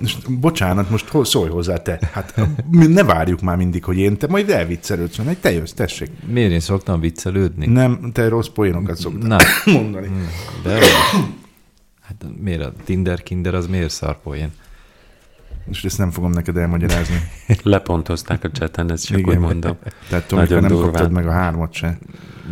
[0.00, 1.98] most, bocsánat, most hol- szólj hozzá te.
[2.12, 2.34] Hát
[2.70, 6.10] mi ne várjuk már mindig, hogy én, te majd elviccelődsz, hogy te jössz, tessék.
[6.26, 7.66] Miért én szoktam viccelődni?
[7.66, 9.38] Nem, te rossz poénokat szoktál Na,
[9.72, 10.08] mondani.
[10.62, 10.78] de
[12.00, 14.50] Hát miért a Tinder Kinder az miért szarpoén?
[15.70, 17.14] És ezt nem fogom neked elmagyarázni.
[17.62, 19.34] Lepontozták a cseten, ezt csak Igen.
[19.34, 19.76] úgy mondom.
[20.08, 20.90] Tehát Tomi, Nagyon nem durván.
[20.92, 21.98] kaptad meg a hármat se.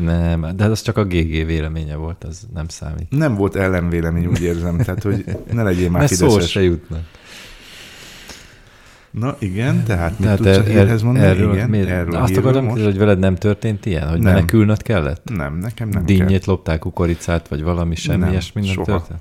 [0.00, 3.06] Nem, de az csak a GG véleménye volt, az nem számít.
[3.10, 4.76] Nem volt ellenvélemény, úgy érzem.
[4.78, 6.50] Tehát, hogy ne legyél már Mert szó fideszes.
[6.50, 7.00] se jutnak.
[9.10, 11.26] Na igen, tehát mit Tehát tudsz er, ehhez mondani?
[11.26, 11.88] erről, igen, miért?
[11.88, 14.32] erről Azt akarom kérdezni, hogy veled nem történt ilyen, hogy Nem.
[14.34, 15.22] menekülnöd kellett?
[15.36, 16.16] Nem, nekem nem kell.
[16.16, 18.84] Dinnyét lopták, kukoricát, vagy valami semmi Nem, ilyesmi nem soha.
[18.86, 19.20] történt?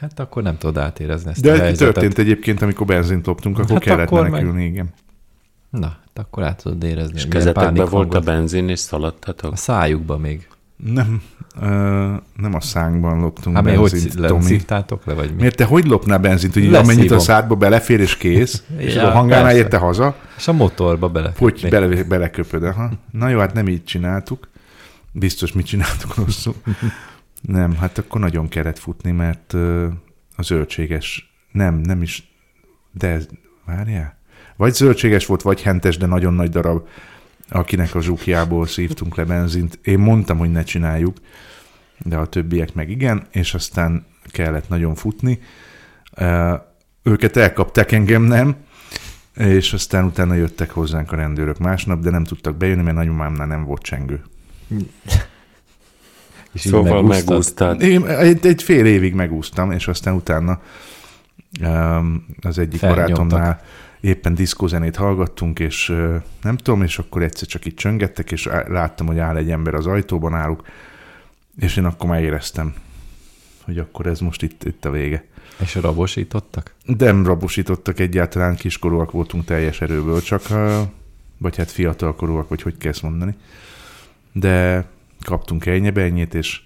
[0.00, 1.94] Hát akkor nem tudod átérezni ezt a De helyzetet.
[1.94, 4.88] történt egyébként, amikor benzint loptunk, akkor Hát kellett akkor meg- menekülni, igen.
[5.70, 7.14] Na, hát akkor át tudod érezni.
[7.16, 9.52] És hogy kezetekben volt a benzin, és szaladtatok?
[9.52, 10.48] A szájukba még.
[10.76, 11.22] Nem,
[11.60, 11.66] ö,
[12.36, 14.26] nem a szánkban loptunk Hát mi, hogy benzint, szí-
[14.86, 15.00] Tomi.
[15.04, 15.34] le, vagy mi?
[15.36, 16.84] Miért te hogy lopnál benzint, hogy Leszívom.
[16.84, 21.08] amennyit a szádba belefér és kész, és Ja, a hangánál érte haza, És a motorba
[21.08, 21.32] bele.
[21.38, 22.62] hogy bele, beleköpöd.
[22.64, 22.90] Aha.
[23.10, 24.48] Na jó, hát nem így csináltuk.
[25.12, 26.54] Biztos mit csináltuk rosszul.
[27.40, 29.52] Nem, hát akkor nagyon kellett futni, mert
[30.36, 32.32] a zöldséges, nem, nem is,
[32.92, 33.26] de ez,
[33.64, 34.18] várjál,
[34.56, 36.88] vagy zöldséges volt, vagy hentes, de nagyon nagy darab,
[37.48, 39.78] akinek a zsukjából szívtunk le benzint.
[39.82, 41.16] Én mondtam, hogy ne csináljuk,
[41.98, 45.38] de a többiek meg igen, és aztán kellett nagyon futni.
[47.02, 48.56] Őket elkapták, engem nem,
[49.34, 53.64] és aztán utána jöttek hozzánk a rendőrök másnap, de nem tudtak bejönni, mert nagyomámnál nem
[53.64, 54.22] volt csengő.
[56.52, 57.82] És Szóval megúsztad.
[57.82, 60.60] Én egy, egy fél évig megúsztam, és aztán utána
[62.40, 63.60] az egyik barátomnál
[64.00, 65.94] éppen diszkózenét hallgattunk, és
[66.42, 69.86] nem tudom, és akkor egyszer csak itt csöngettek, és láttam, hogy áll egy ember az
[69.86, 70.66] ajtóban álluk,
[71.60, 72.74] és én akkor már éreztem,
[73.64, 75.24] hogy akkor ez most itt, itt a vége.
[75.58, 76.74] És rabosítottak?
[76.84, 80.42] Nem rabosítottak egyáltalán, kiskorúak voltunk teljes erőből, csak
[81.38, 83.34] vagy hát fiatalkorúak, vagy hogy kell ezt mondani.
[84.32, 84.84] De
[85.24, 86.60] kaptunk ennyibe és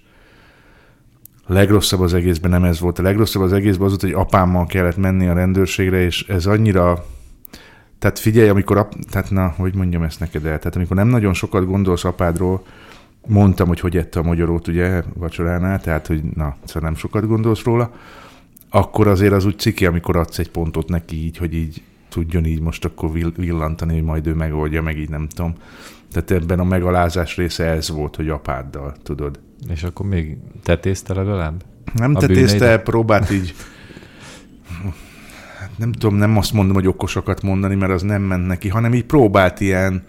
[1.47, 2.99] legrosszabb az egészben nem ez volt.
[2.99, 7.05] A legrosszabb az egészben az volt, hogy apámmal kellett menni a rendőrségre, és ez annyira...
[7.99, 8.77] Tehát figyelj, amikor...
[8.77, 8.93] Ap...
[9.09, 10.57] Tehát na, hogy mondjam ezt neked el?
[10.57, 12.65] Tehát amikor nem nagyon sokat gondolsz apádról,
[13.27, 17.63] mondtam, hogy hogy ette a magyarót ugye vacsoránál, tehát hogy na, szóval nem sokat gondolsz
[17.63, 17.91] róla,
[18.69, 22.61] akkor azért az úgy ciki, amikor adsz egy pontot neki így, hogy így tudjon így
[22.61, 25.55] most akkor vill- villantani, hogy majd ő megoldja, meg így nem tudom.
[26.15, 29.39] Tehát ebben a megalázás része ez volt, hogy apáddal, tudod.
[29.69, 31.63] És akkor még tetézte legalább?
[31.93, 32.83] Nem A tetézte, bűneidet?
[32.83, 33.53] próbált így,
[35.59, 38.93] hát nem tudom, nem azt mondom, hogy okosakat mondani, mert az nem ment neki, hanem
[38.93, 40.03] így próbált ilyen,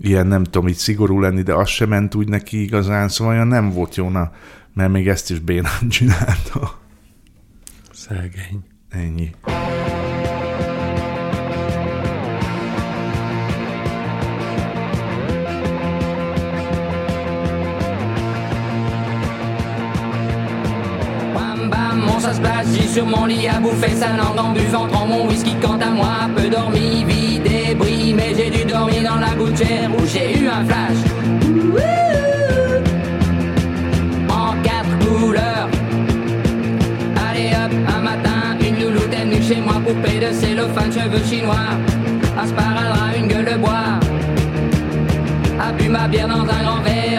[0.00, 3.46] ilyen nem tudom, így szigorú lenni, de az sem ment úgy neki igazán, szóval olyan
[3.46, 4.32] nem volt jó, na,
[4.74, 6.80] mert még ezt is bénán csinálta.
[7.92, 8.60] Szegény.
[8.90, 9.30] Ennyi.
[22.22, 25.26] Ça se place, j'ai sur mon lit à bouffer sa langue en buvant trop mon
[25.26, 25.56] whisky.
[25.60, 30.06] Quant à moi, peu dormi, vie débris, mais j'ai dû dormir dans la gouttière où
[30.06, 31.00] j'ai eu un flash.
[34.30, 35.68] En quatre couleurs.
[37.28, 41.70] Allez hop, un matin, une louloute est venue chez moi, poupée de cellophane, cheveux chinois.
[42.40, 43.98] Un sparadrap, une gueule de bois.
[45.60, 47.11] A bu ma bière dans un grand verre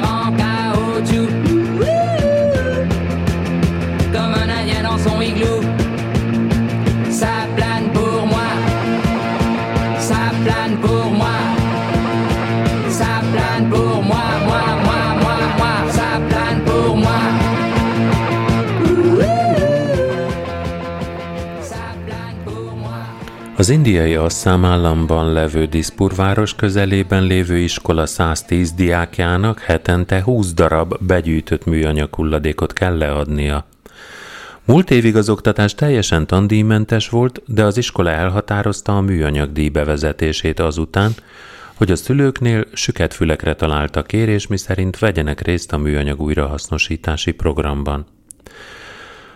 [23.64, 31.66] Az indiai Asszám államban levő Diszpurváros közelében lévő iskola 110 diákjának hetente 20 darab begyűjtött
[31.66, 33.66] műanyag hulladékot kell leadnia.
[34.66, 40.60] Múlt évig az oktatás teljesen tandíjmentes volt, de az iskola elhatározta a műanyag díj bevezetését
[40.60, 41.12] azután,
[41.74, 48.06] hogy a szülőknél süket fülekre találta kérés, miszerint vegyenek részt a műanyag újrahasznosítási programban.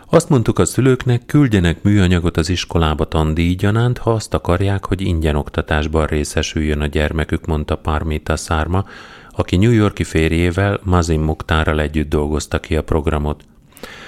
[0.09, 6.05] Azt mondtuk a szülőknek, küldjenek műanyagot az iskolába tandíjgyanánt, ha azt akarják, hogy ingyen oktatásban
[6.05, 8.85] részesüljön a gyermekük, mondta Parmita Szárma,
[9.31, 13.43] aki New Yorki férjével, Mazin Muktárral együtt dolgozta ki a programot.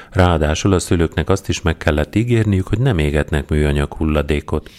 [0.10, 4.70] Ráadásul a szülőknek azt is meg kellett ígérniük, hogy nem égetnek műanyag hulladékot.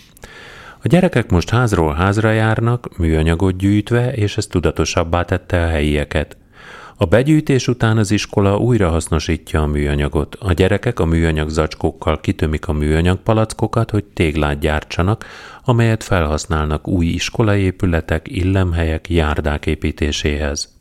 [0.82, 6.36] A gyerekek most házról házra járnak, műanyagot gyűjtve, és ez tudatosabbá tette a helyieket.
[7.02, 10.34] A begyűjtés után az iskola újra hasznosítja a műanyagot.
[10.34, 15.24] A gyerekek a műanyag zacskókkal kitömik a műanyag palackokat, hogy téglát gyártsanak,
[15.64, 20.78] amelyet felhasználnak új iskolaépületek, illemhelyek, járdák építéséhez.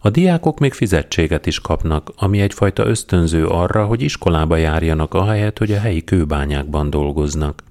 [0.00, 5.72] A diákok még fizetséget is kapnak, ami egyfajta ösztönző arra, hogy iskolába járjanak ahelyett, hogy
[5.72, 7.62] a helyi kőbányákban dolgoznak.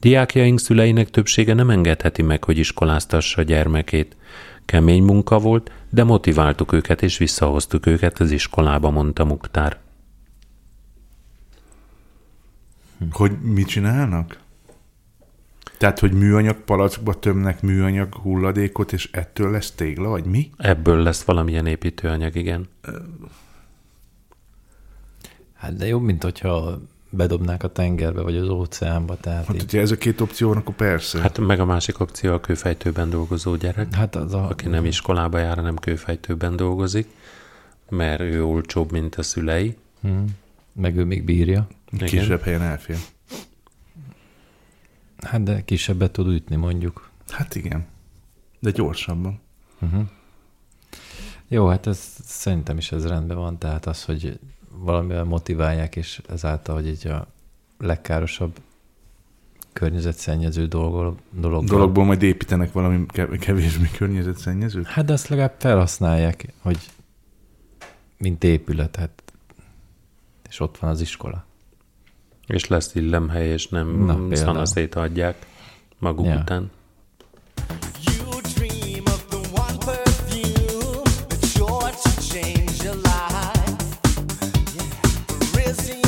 [0.00, 4.16] Diákjaink szüleinek többsége nem engedheti meg, hogy iskoláztassa gyermekét.
[4.72, 9.78] Kemény munka volt, de motiváltuk őket és visszahoztuk őket az iskolába, mondta Muktár.
[13.10, 14.40] Hogy mit csinálnak?
[15.78, 20.50] Tehát, hogy műanyag palackba tömnek műanyag hulladékot, és ettől lesz tégla, vagy mi?
[20.56, 22.68] Ebből lesz valamilyen építőanyag, igen.
[25.52, 26.78] Hát de jobb, mint hogyha
[27.14, 29.16] bedobnák a tengerbe, vagy az óceánba.
[29.16, 31.20] Tehát Hát, így, hogyha ez a két opció van, akkor persze.
[31.20, 35.38] Hát, meg a másik opció a kőfejtőben dolgozó gyerek, hát az a, aki nem iskolába
[35.38, 37.08] jár, hanem kőfejtőben dolgozik,
[37.88, 39.76] mert ő olcsóbb, mint a szülei.
[40.00, 40.08] Hm.
[40.72, 41.66] meg ő még bírja.
[41.92, 42.08] igen.
[42.08, 42.96] kisebb helyen elfér.
[45.18, 47.10] Hát de kisebbet tud ütni mondjuk.
[47.28, 47.86] Hát igen.
[48.58, 49.40] De gyorsabban.
[51.48, 54.38] Jó, hát ez szerintem is ez rendben van, tehát az, hogy
[54.82, 57.26] valamivel motiválják, és ezáltal, hogy így a
[57.78, 58.56] legkárosabb
[59.72, 64.86] környezetszennyező dolog, dolog Dologból majd építenek valami kev- kevésbé környezetszennyezőt.
[64.86, 66.78] Hát de azt legalább felhasználják, hogy
[68.18, 69.22] mint épület, hát
[70.48, 71.44] és ott van az iskola.
[72.46, 75.46] És lesz illemhely, és nem szanaszét adják
[75.98, 76.38] maguk Ja.
[76.40, 76.70] után.
[85.74, 86.01] see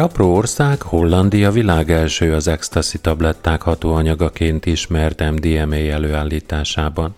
[0.00, 7.14] Bár apró ország, Hollandia világ első az ecstasy tabletták hatóanyagaként ismert MDMA előállításában.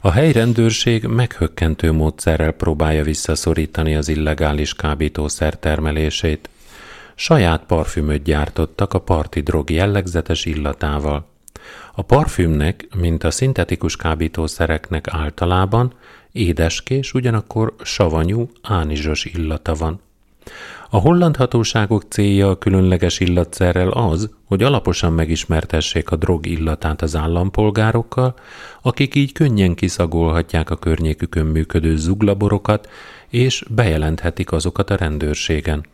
[0.00, 6.48] A helyrendőrség meghökkentő módszerrel próbálja visszaszorítani az illegális kábítószer termelését.
[7.14, 11.26] Saját parfümöt gyártottak a parti drog jellegzetes illatával.
[11.94, 15.92] A parfümnek, mint a szintetikus kábítószereknek általában,
[16.32, 20.00] édeskés, ugyanakkor savanyú, ánizsos illata van.
[20.94, 27.16] A holland hatóságok célja a különleges illatszerrel az, hogy alaposan megismertessék a drog illatát az
[27.16, 28.34] állampolgárokkal,
[28.82, 32.88] akik így könnyen kiszagolhatják a környékükön működő zuglaborokat,
[33.28, 35.86] és bejelenthetik azokat a rendőrségen.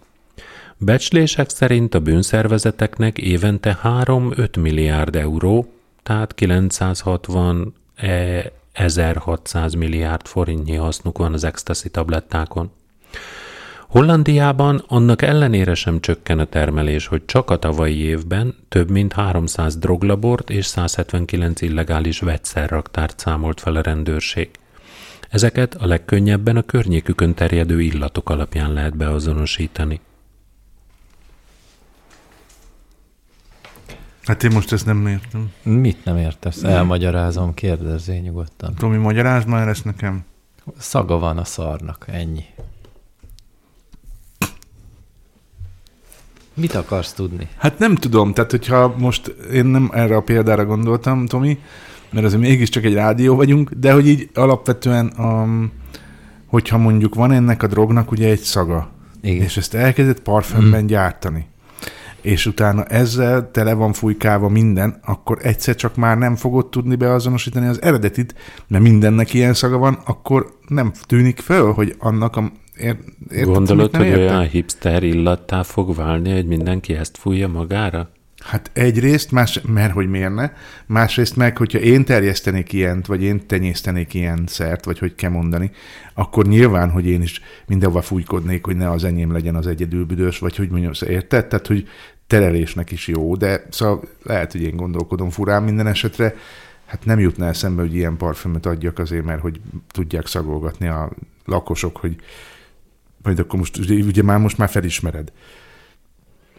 [0.77, 5.73] Becslések szerint a bűnszervezeteknek évente 3-5 milliárd euró,
[6.03, 12.71] tehát 960 eh, 1600 milliárd forintnyi hasznuk van az ecstasy tablettákon.
[13.91, 19.77] Hollandiában annak ellenére sem csökken a termelés, hogy csak a tavalyi évben több mint 300
[19.77, 24.51] droglabort és 179 illegális vegyszerraktárt számolt fel a rendőrség.
[25.31, 30.01] Ezeket a legkönnyebben a környékükön terjedő illatok alapján lehet beazonosítani.
[34.25, 35.53] Hát én most ezt nem értem.
[35.63, 36.63] Mit nem értesz?
[36.63, 38.75] Elmagyarázom, kérdezzél nyugodtan.
[38.75, 40.25] Tomi, magyarázd már ezt nekem.
[40.79, 42.45] Szaga van a szarnak, ennyi.
[46.61, 47.49] Mit akarsz tudni?
[47.59, 51.59] Hát nem tudom, tehát hogyha most én nem erre a példára gondoltam, Tomi,
[52.11, 55.73] mert azért mégiscsak egy rádió vagyunk, de hogy így alapvetően, um,
[56.47, 58.91] hogyha mondjuk van ennek a drognak ugye egy szaga,
[59.21, 59.43] Igen.
[59.43, 60.87] és ezt elkezdett parfümben mm.
[60.87, 61.47] gyártani,
[62.21, 67.67] és utána ezzel tele van fújkálva minden, akkor egyszer csak már nem fogod tudni beazonosítani
[67.67, 68.35] az eredetit,
[68.69, 72.53] mert mindennek ilyen szaga van, akkor nem tűnik föl, hogy annak a...
[72.81, 72.97] Ér,
[73.31, 74.19] érted, Gondolod, hogy értek?
[74.19, 78.11] olyan hipster illattá fog válni, hogy mindenki ezt fújja magára?
[78.41, 80.51] Hát egyrészt, más, mert hogy miért ne,
[80.87, 85.71] másrészt meg, hogyha én terjesztenék ilyent, vagy én tenyésztenék ilyen szert, vagy hogy kell mondani,
[86.15, 90.57] akkor nyilván, hogy én is mindenhova fújkodnék, hogy ne az enyém legyen az egyedülbüdös, vagy
[90.57, 91.47] hogy mondjam, szóval érted?
[91.47, 91.89] Tehát, hogy
[92.27, 96.35] terelésnek is jó, de szóval lehet, hogy én gondolkodom furán minden esetre,
[96.87, 99.61] hát nem jutna eszembe, hogy ilyen parfümöt adjak azért, mert hogy
[99.93, 101.11] tudják szagolgatni a
[101.45, 102.17] lakosok, hogy
[103.23, 105.33] majd akkor most, ugye már most már felismered.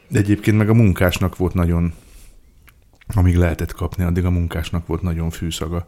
[0.07, 1.93] De egyébként meg a munkásnak volt nagyon,
[3.07, 5.87] amíg lehetett kapni, addig a munkásnak volt nagyon fűszaga.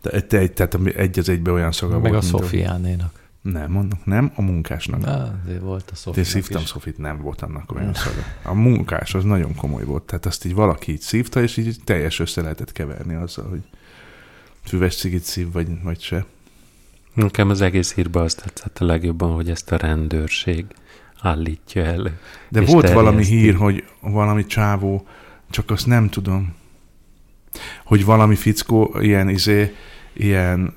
[0.00, 2.32] Te, te, egy, tehát egy az egybe olyan szaga Meg a volt.
[2.32, 3.24] mint Szofiánénak.
[3.42, 5.00] Nem, annak nem, a munkásnak.
[5.00, 6.68] Na, de volt a Én Szofiának szívtam is.
[6.68, 8.22] Szofit, nem volt annak olyan szaga.
[8.42, 12.18] A munkás az nagyon komoly volt, tehát azt így valaki így szívta, és így teljes
[12.18, 13.62] össze lehetett keverni azzal, hogy
[14.62, 16.24] füves cigit szív, vagy, vagy se.
[17.16, 20.64] Nekem az egész hírban azt tetszett a legjobban, hogy ezt a rendőrség
[21.20, 22.18] állítja elő.
[22.48, 23.36] De volt valami terjeszti.
[23.36, 25.06] hír, hogy valami csávó,
[25.50, 26.54] csak azt nem tudom,
[27.84, 29.74] hogy valami fickó ilyen izé,
[30.12, 30.74] ilyen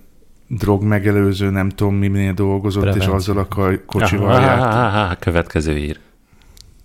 [0.47, 3.09] drog megelőző, nem tudom mi minél dolgozott, Prevenció.
[3.11, 3.47] és azzal a
[3.85, 4.61] kocsival Ah, járt.
[4.61, 5.99] ah, ah, ah, következő hír.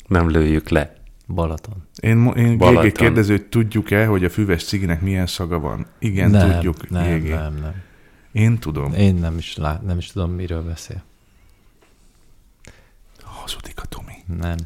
[0.07, 0.92] Nem lőjük le.
[1.26, 1.74] Balaton.
[2.00, 2.88] Én, én Balaton.
[2.88, 5.86] GG kérdező, hogy tudjuk-e, hogy a füves ciginek milyen szaga van?
[5.98, 6.90] Igen, nem, tudjuk.
[6.90, 7.28] Nem, GG.
[7.28, 7.74] nem, nem.
[8.35, 8.93] Én tudom.
[8.93, 11.03] Én nem is, lát, nem is tudom, miről beszél.
[13.22, 14.24] Hazudik a Tomi.
[14.26, 14.57] Nem.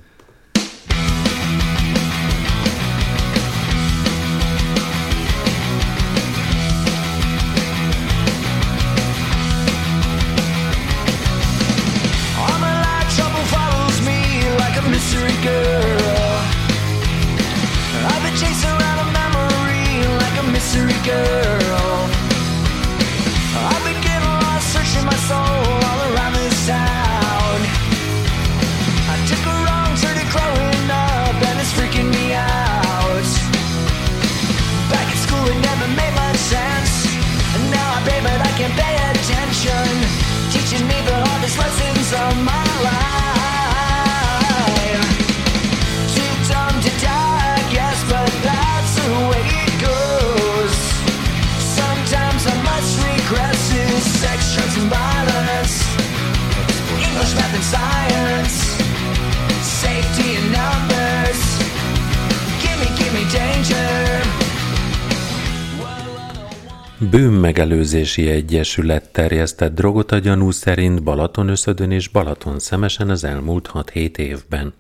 [67.00, 74.72] Bűnmegelőzési Egyesület terjesztett drogot a gyanú szerint Balatonöszödön és Balaton szemesen az elmúlt 6-7 évben.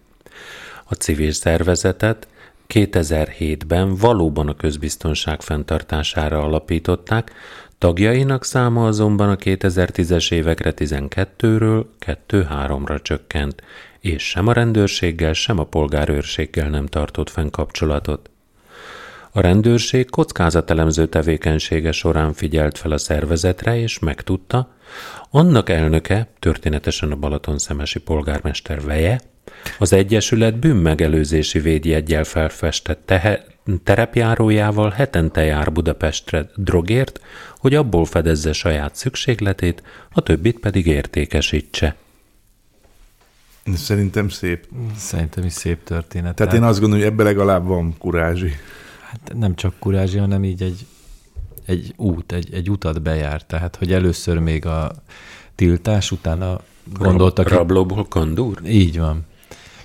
[0.84, 2.28] A civil szervezetet
[2.68, 7.32] 2007-ben valóban a közbiztonság fenntartására alapították,
[7.78, 13.62] tagjainak száma azonban a 2010-es évekre 12-ről 2-3-ra csökkent,
[14.00, 18.30] és sem a rendőrséggel, sem a polgárőrséggel nem tartott fenn kapcsolatot.
[19.38, 24.74] A rendőrség kockázatelemző tevékenysége során figyelt fel a szervezetre, és megtudta,
[25.30, 29.20] annak elnöke, történetesen a Balatonszemesi polgármester Veje,
[29.78, 33.44] az Egyesület bűnmegelőzési védjeggyel felfestett tehe,
[33.84, 37.20] terepjárójával hetente jár Budapestre drogért,
[37.58, 39.82] hogy abból fedezze saját szükségletét,
[40.12, 41.96] a többit pedig értékesítse.
[43.74, 44.66] Szerintem szép.
[44.96, 46.34] Szerintem is szép történet.
[46.34, 48.52] Tehát én azt gondolom, hogy ebbe legalább van kurázsi.
[49.24, 50.86] Hát nem csak kurázsi, hanem így egy,
[51.66, 53.42] egy út, egy, egy utat bejár.
[53.46, 54.92] Tehát, hogy először még a
[55.54, 56.60] tiltás, utána
[56.98, 57.48] gondoltak...
[57.48, 58.60] Rab, rablóból kandúr?
[58.66, 59.26] Így van.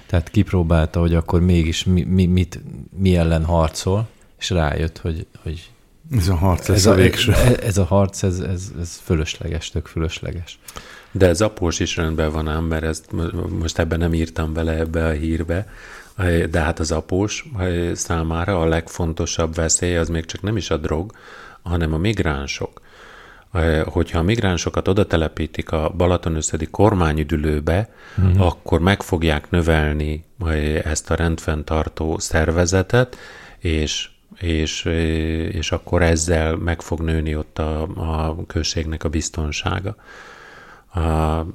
[0.05, 2.59] Tehát kipróbálta, hogy akkor mégis mi, mi, mit,
[2.97, 4.07] mi ellen harcol,
[4.39, 5.69] és rájött, hogy, hogy
[6.11, 7.31] Ez a harc lesz ez, a, végső.
[7.31, 10.59] ez, ez a harc, ez, ez, ez fölösleges, tök fölösleges.
[11.11, 14.73] De ez após is rendben van ám, mert ezt mo- most ebben nem írtam bele
[14.77, 15.67] ebbe a hírbe,
[16.49, 17.45] de hát az após
[17.93, 21.11] számára a legfontosabb veszély az még csak nem is a drog,
[21.61, 22.81] hanem a migránsok.
[23.85, 28.45] Hogyha a migránsokat oda telepítik a Balatonösszedi kormányüdülőbe, uh-huh.
[28.45, 30.23] akkor meg fogják növelni
[30.83, 33.17] ezt a rendfenntartó szervezetet,
[33.59, 34.85] és, és,
[35.51, 39.95] és akkor ezzel meg fog nőni ott a, a községnek a biztonsága.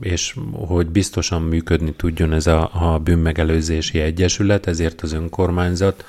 [0.00, 6.04] És hogy biztosan működni tudjon ez a, a bűnmegelőzési egyesület, ezért az önkormányzat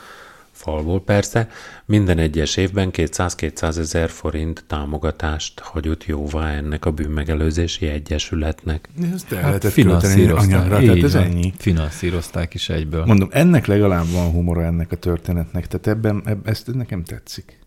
[0.60, 1.50] falból persze,
[1.86, 8.90] minden egyes évben 200-200 ezer forint támogatást hagyott jóvá ennek a bűnmegelőzési egyesületnek.
[9.14, 11.54] Ezt el Hát tehát így ez ennyi.
[11.58, 13.06] Finanszírozták is egyből.
[13.06, 17.60] Mondom, ennek legalább van humora ennek a történetnek, tehát ebben, eb, ezt nekem tetszik.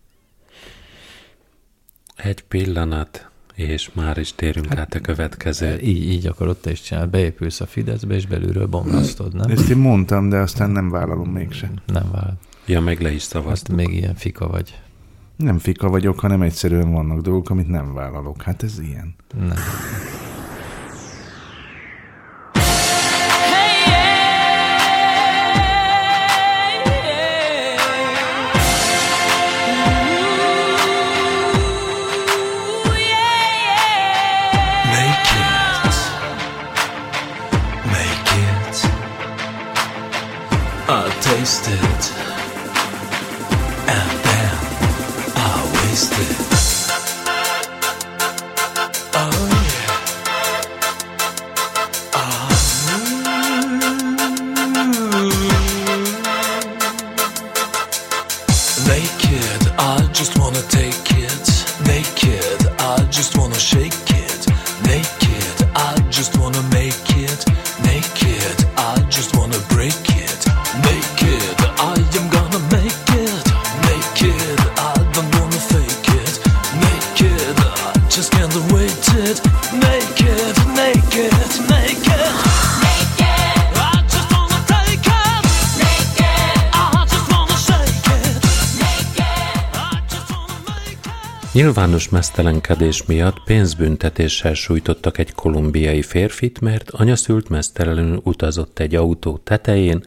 [2.15, 5.79] Egy pillanat, és már is térünk hát, át a következő.
[5.79, 7.09] Így, így akarod te is csinálni.
[7.09, 9.51] Beépülsz a Fideszbe, és belülről bomlasztod, nem?
[9.51, 11.71] Ezt én mondtam, de aztán nem vállalom mégse.
[11.85, 12.35] Nem vált.
[12.65, 13.75] Ja, meg le is Azt szavaztuk.
[13.75, 14.79] még ilyen fika vagy.
[15.35, 18.41] Nem fika vagyok, hanem egyszerűen vannak dolgok, amit nem vállalok.
[18.41, 19.15] Hát ez ilyen.
[19.39, 19.53] Nem.
[40.95, 41.09] I
[41.69, 42.11] it
[43.89, 44.57] and then
[45.35, 46.52] I waste it.
[91.53, 100.03] Nyilvános mesztelenkedés miatt pénzbüntetéssel sújtottak egy kolumbiai férfit, mert anyaszült mesztelenül utazott egy autó tetején,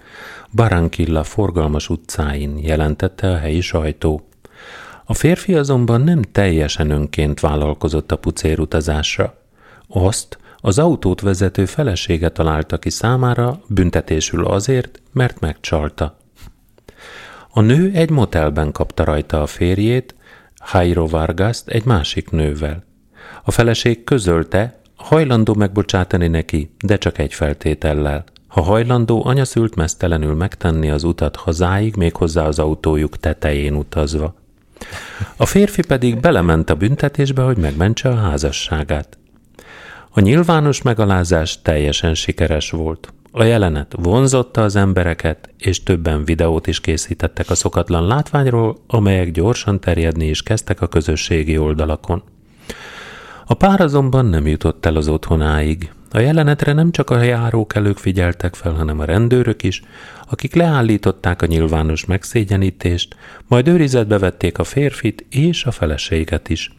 [0.53, 4.29] Barranquilla forgalmas utcáin, jelentette a helyi sajtó.
[5.05, 9.39] A férfi azonban nem teljesen önként vállalkozott a pucérutazásra.
[9.89, 16.19] Azt az autót vezető felesége találta ki számára büntetésül azért, mert megcsalta.
[17.51, 20.16] A nő egy motelben kapta rajta a férjét,
[20.73, 22.85] Jairo Vargaszt egy másik nővel.
[23.45, 28.25] A feleség közölte, hajlandó megbocsátani neki, de csak egy feltétellel.
[28.47, 34.35] Ha hajlandó, anyaszült mesztelenül megtenni az utat hazáig, méghozzá az autójuk tetején utazva.
[35.37, 39.19] A férfi pedig belement a büntetésbe, hogy megmentse a házasságát.
[40.11, 43.13] A nyilvános megalázás teljesen sikeres volt.
[43.39, 49.81] A jelenet vonzotta az embereket, és többen videót is készítettek a szokatlan látványról, amelyek gyorsan
[49.81, 52.23] terjedni is kezdtek a közösségi oldalakon.
[53.47, 55.93] A pár azonban nem jutott el az otthonáig.
[56.11, 59.83] A jelenetre nem csak a járókelők figyeltek fel, hanem a rendőrök is,
[60.29, 63.17] akik leállították a nyilvános megszégyenítést,
[63.47, 66.71] majd őrizetbe vették a férfit és a feleséget is.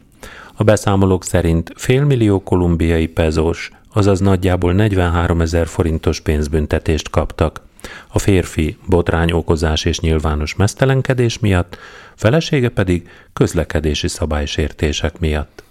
[0.54, 7.60] A beszámolók szerint félmillió kolumbiai pezós, azaz nagyjából 43 ezer forintos pénzbüntetést kaptak.
[8.08, 11.78] A férfi botrány okozás és nyilvános mesztelenkedés miatt,
[12.14, 15.62] felesége pedig közlekedési szabálysértések miatt.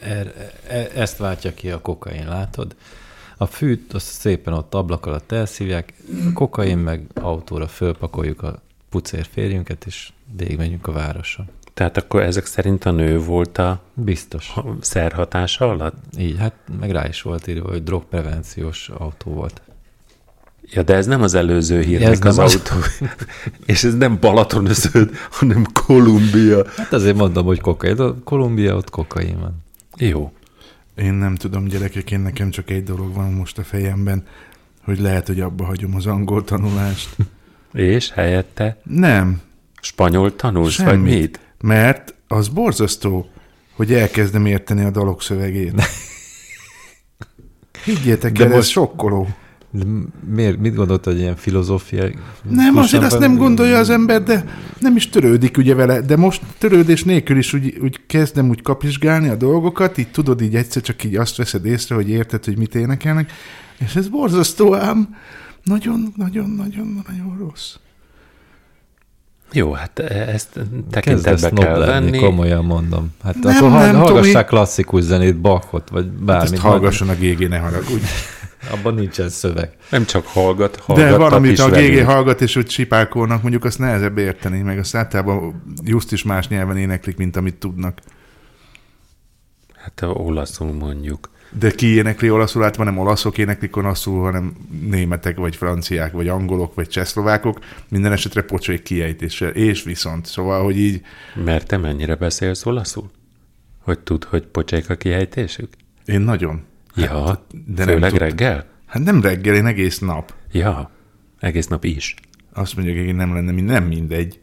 [0.00, 2.74] Er, e, ezt váltja ki a kokain, látod?
[3.36, 5.92] A fűt azt szépen ott ablak alatt elszívják,
[6.28, 11.48] a kokain meg autóra fölpakoljuk a pucér férjünket, és végigmegyünk a városon.
[11.78, 14.54] Tehát akkor ezek szerint a nő volt a Biztos.
[14.80, 15.94] szerhatása alatt?
[16.18, 19.60] Így, hát meg rá is volt írva, hogy drogprevenciós autó volt.
[20.62, 22.54] Ja, de ez nem az előző hírnek Ez nem az az.
[22.54, 22.86] autó.
[23.72, 26.64] és ez nem Balatonöszöd, hanem Kolumbia.
[26.76, 28.00] Hát azért mondom, hogy kokain.
[28.00, 29.64] A Kolumbia, ott kokain van.
[29.96, 30.32] Jó.
[30.94, 34.26] Én nem tudom, gyerekek, én nekem csak egy dolog van most a fejemben,
[34.84, 37.16] hogy lehet, hogy abba hagyom az angol tanulást.
[37.72, 39.40] És helyette Nem,
[39.80, 41.20] spanyol tanulsz, vagy Semmit.
[41.20, 41.40] mit?
[41.60, 43.30] Mert az borzasztó,
[43.76, 45.82] hogy elkezdem érteni a dalok szövegét.
[47.84, 49.28] Higgyétek De el, ez most- sokkoló.
[49.70, 49.84] De
[50.34, 52.10] miért, mit gondolt, hogy ilyen filozófia?
[52.50, 54.44] Nem, azért azt nem gondolja az ember, de
[54.78, 59.28] nem is törődik ugye vele, de most törődés nélkül is úgy, úgy kezdem úgy kapizsgálni
[59.28, 62.74] a dolgokat, így tudod, így egyszer csak így azt veszed észre, hogy érted, hogy mit
[62.74, 63.32] énekelnek,
[63.78, 65.16] és ez borzasztó ám,
[65.64, 67.74] nagyon, nagyon, nagyon, nagyon rossz.
[69.52, 72.18] Jó, hát ezt Kezd tekintetbe ezt kell lenni, venni.
[72.18, 73.14] komolyan mondom.
[73.24, 74.44] Hát Nem, akkor nem, hall- hallgassák Tomi.
[74.44, 76.52] klasszikus zenét, Bachot, vagy Hát bármit.
[76.52, 78.04] ezt hallgasson a GG, ne haragudj.
[78.72, 79.76] Abban nincsen szöveg.
[79.90, 83.64] Nem csak hallgat, hallgattak De van, amit is a GG hallgat, és úgy sipálkolnak, mondjuk
[83.64, 87.98] azt nehezebb érteni, meg azt általában just is más nyelven éneklik, mint amit tudnak.
[89.74, 91.30] Hát olaszul mondjuk.
[91.50, 96.74] De ki énekli olaszul, hát nem olaszok éneklik olaszul, hanem németek, vagy franciák, vagy angolok,
[96.74, 100.26] vagy csehszlovákok, minden esetre pocsék kiejtéssel, és viszont.
[100.26, 101.02] Szóval, hogy így,
[101.44, 103.10] Mert te mennyire beszélsz olaszul?
[103.82, 105.68] Hogy tud, hogy pocsék a kihejtésük?
[106.08, 106.62] én nagyon.
[106.94, 108.66] Ja, de de nem főleg tud- reggel?
[108.86, 110.34] Hát nem reggel, én egész nap.
[110.52, 110.90] Ja,
[111.40, 112.14] egész nap is.
[112.52, 114.40] Azt mondja, hogy nem lenne, nem mindegy.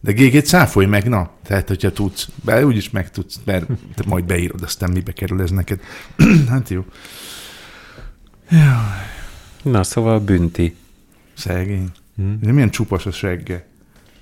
[0.00, 1.30] De GG-t száfolj meg, na.
[1.42, 5.50] Tehát, hogyha tudsz, be úgyis meg tudsz, mert te majd beírod, aztán mibe kerül ez
[5.50, 5.80] neked.
[6.50, 6.84] hát jó.
[9.62, 10.76] Na, szóval bünti.
[11.36, 11.90] Szegény.
[12.40, 13.66] De milyen csupas a segge.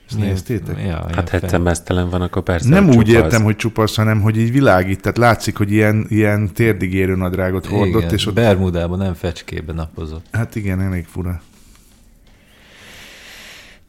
[0.08, 0.78] Ezt néztétek?
[0.86, 3.22] Ja, Hát ha egyszer mesztelen van, akkor persze, Nem úgy csupasz.
[3.22, 5.00] értem, hogy csupasz, hanem hogy így világít.
[5.00, 8.34] Tehát látszik, hogy ilyen, ilyen térdigérő nadrágot hordott, Igen, és ott...
[8.34, 10.26] Bermudában, nem fecskében napozott.
[10.32, 11.42] Hát igen, elég fura.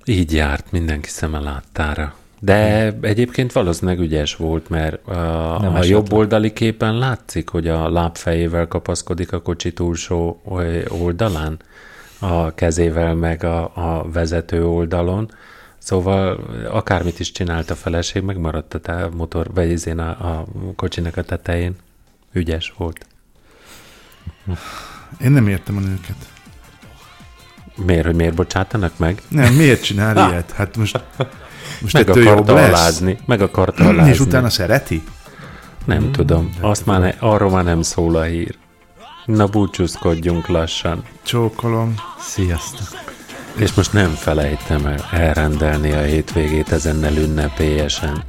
[0.09, 2.15] Így járt mindenki szeme láttára.
[2.39, 7.89] De egyébként valószínűleg ügyes volt, mert a, Nem a jobb oldali képen látszik, hogy a
[7.89, 10.41] lábfejével kapaszkodik a kocsi túlsó
[10.87, 11.59] oldalán,
[12.19, 15.31] a kezével meg a, a vezető oldalon.
[15.77, 16.39] Szóval
[16.71, 20.45] akármit is csinált a feleség, megmaradt a te- motor, vagy izén a, a
[20.75, 21.75] kocsinak a tetején.
[22.33, 23.05] Ügyes volt.
[25.21, 26.36] Én nem értem a nőket.
[27.85, 29.21] Miért, hogy miért bocsátanak meg?
[29.27, 30.51] Nem, miért csinál ilyet?
[30.51, 30.99] Hát most,
[31.81, 32.67] most Meg ettől jobb lesz.
[32.69, 33.17] alázni.
[33.25, 34.11] Meg akarta alázni.
[34.11, 35.03] És utána szereti?
[35.85, 36.49] Nem tudom.
[36.61, 38.55] Azt már ne, arról már nem szól a hír.
[39.25, 41.03] Na búcsúzkodjunk lassan.
[41.23, 41.93] Csókolom.
[42.19, 42.87] Sziasztok!
[43.55, 48.23] És most nem felejtem el elrendelni a hétvégét ezennel ünnepélyesen.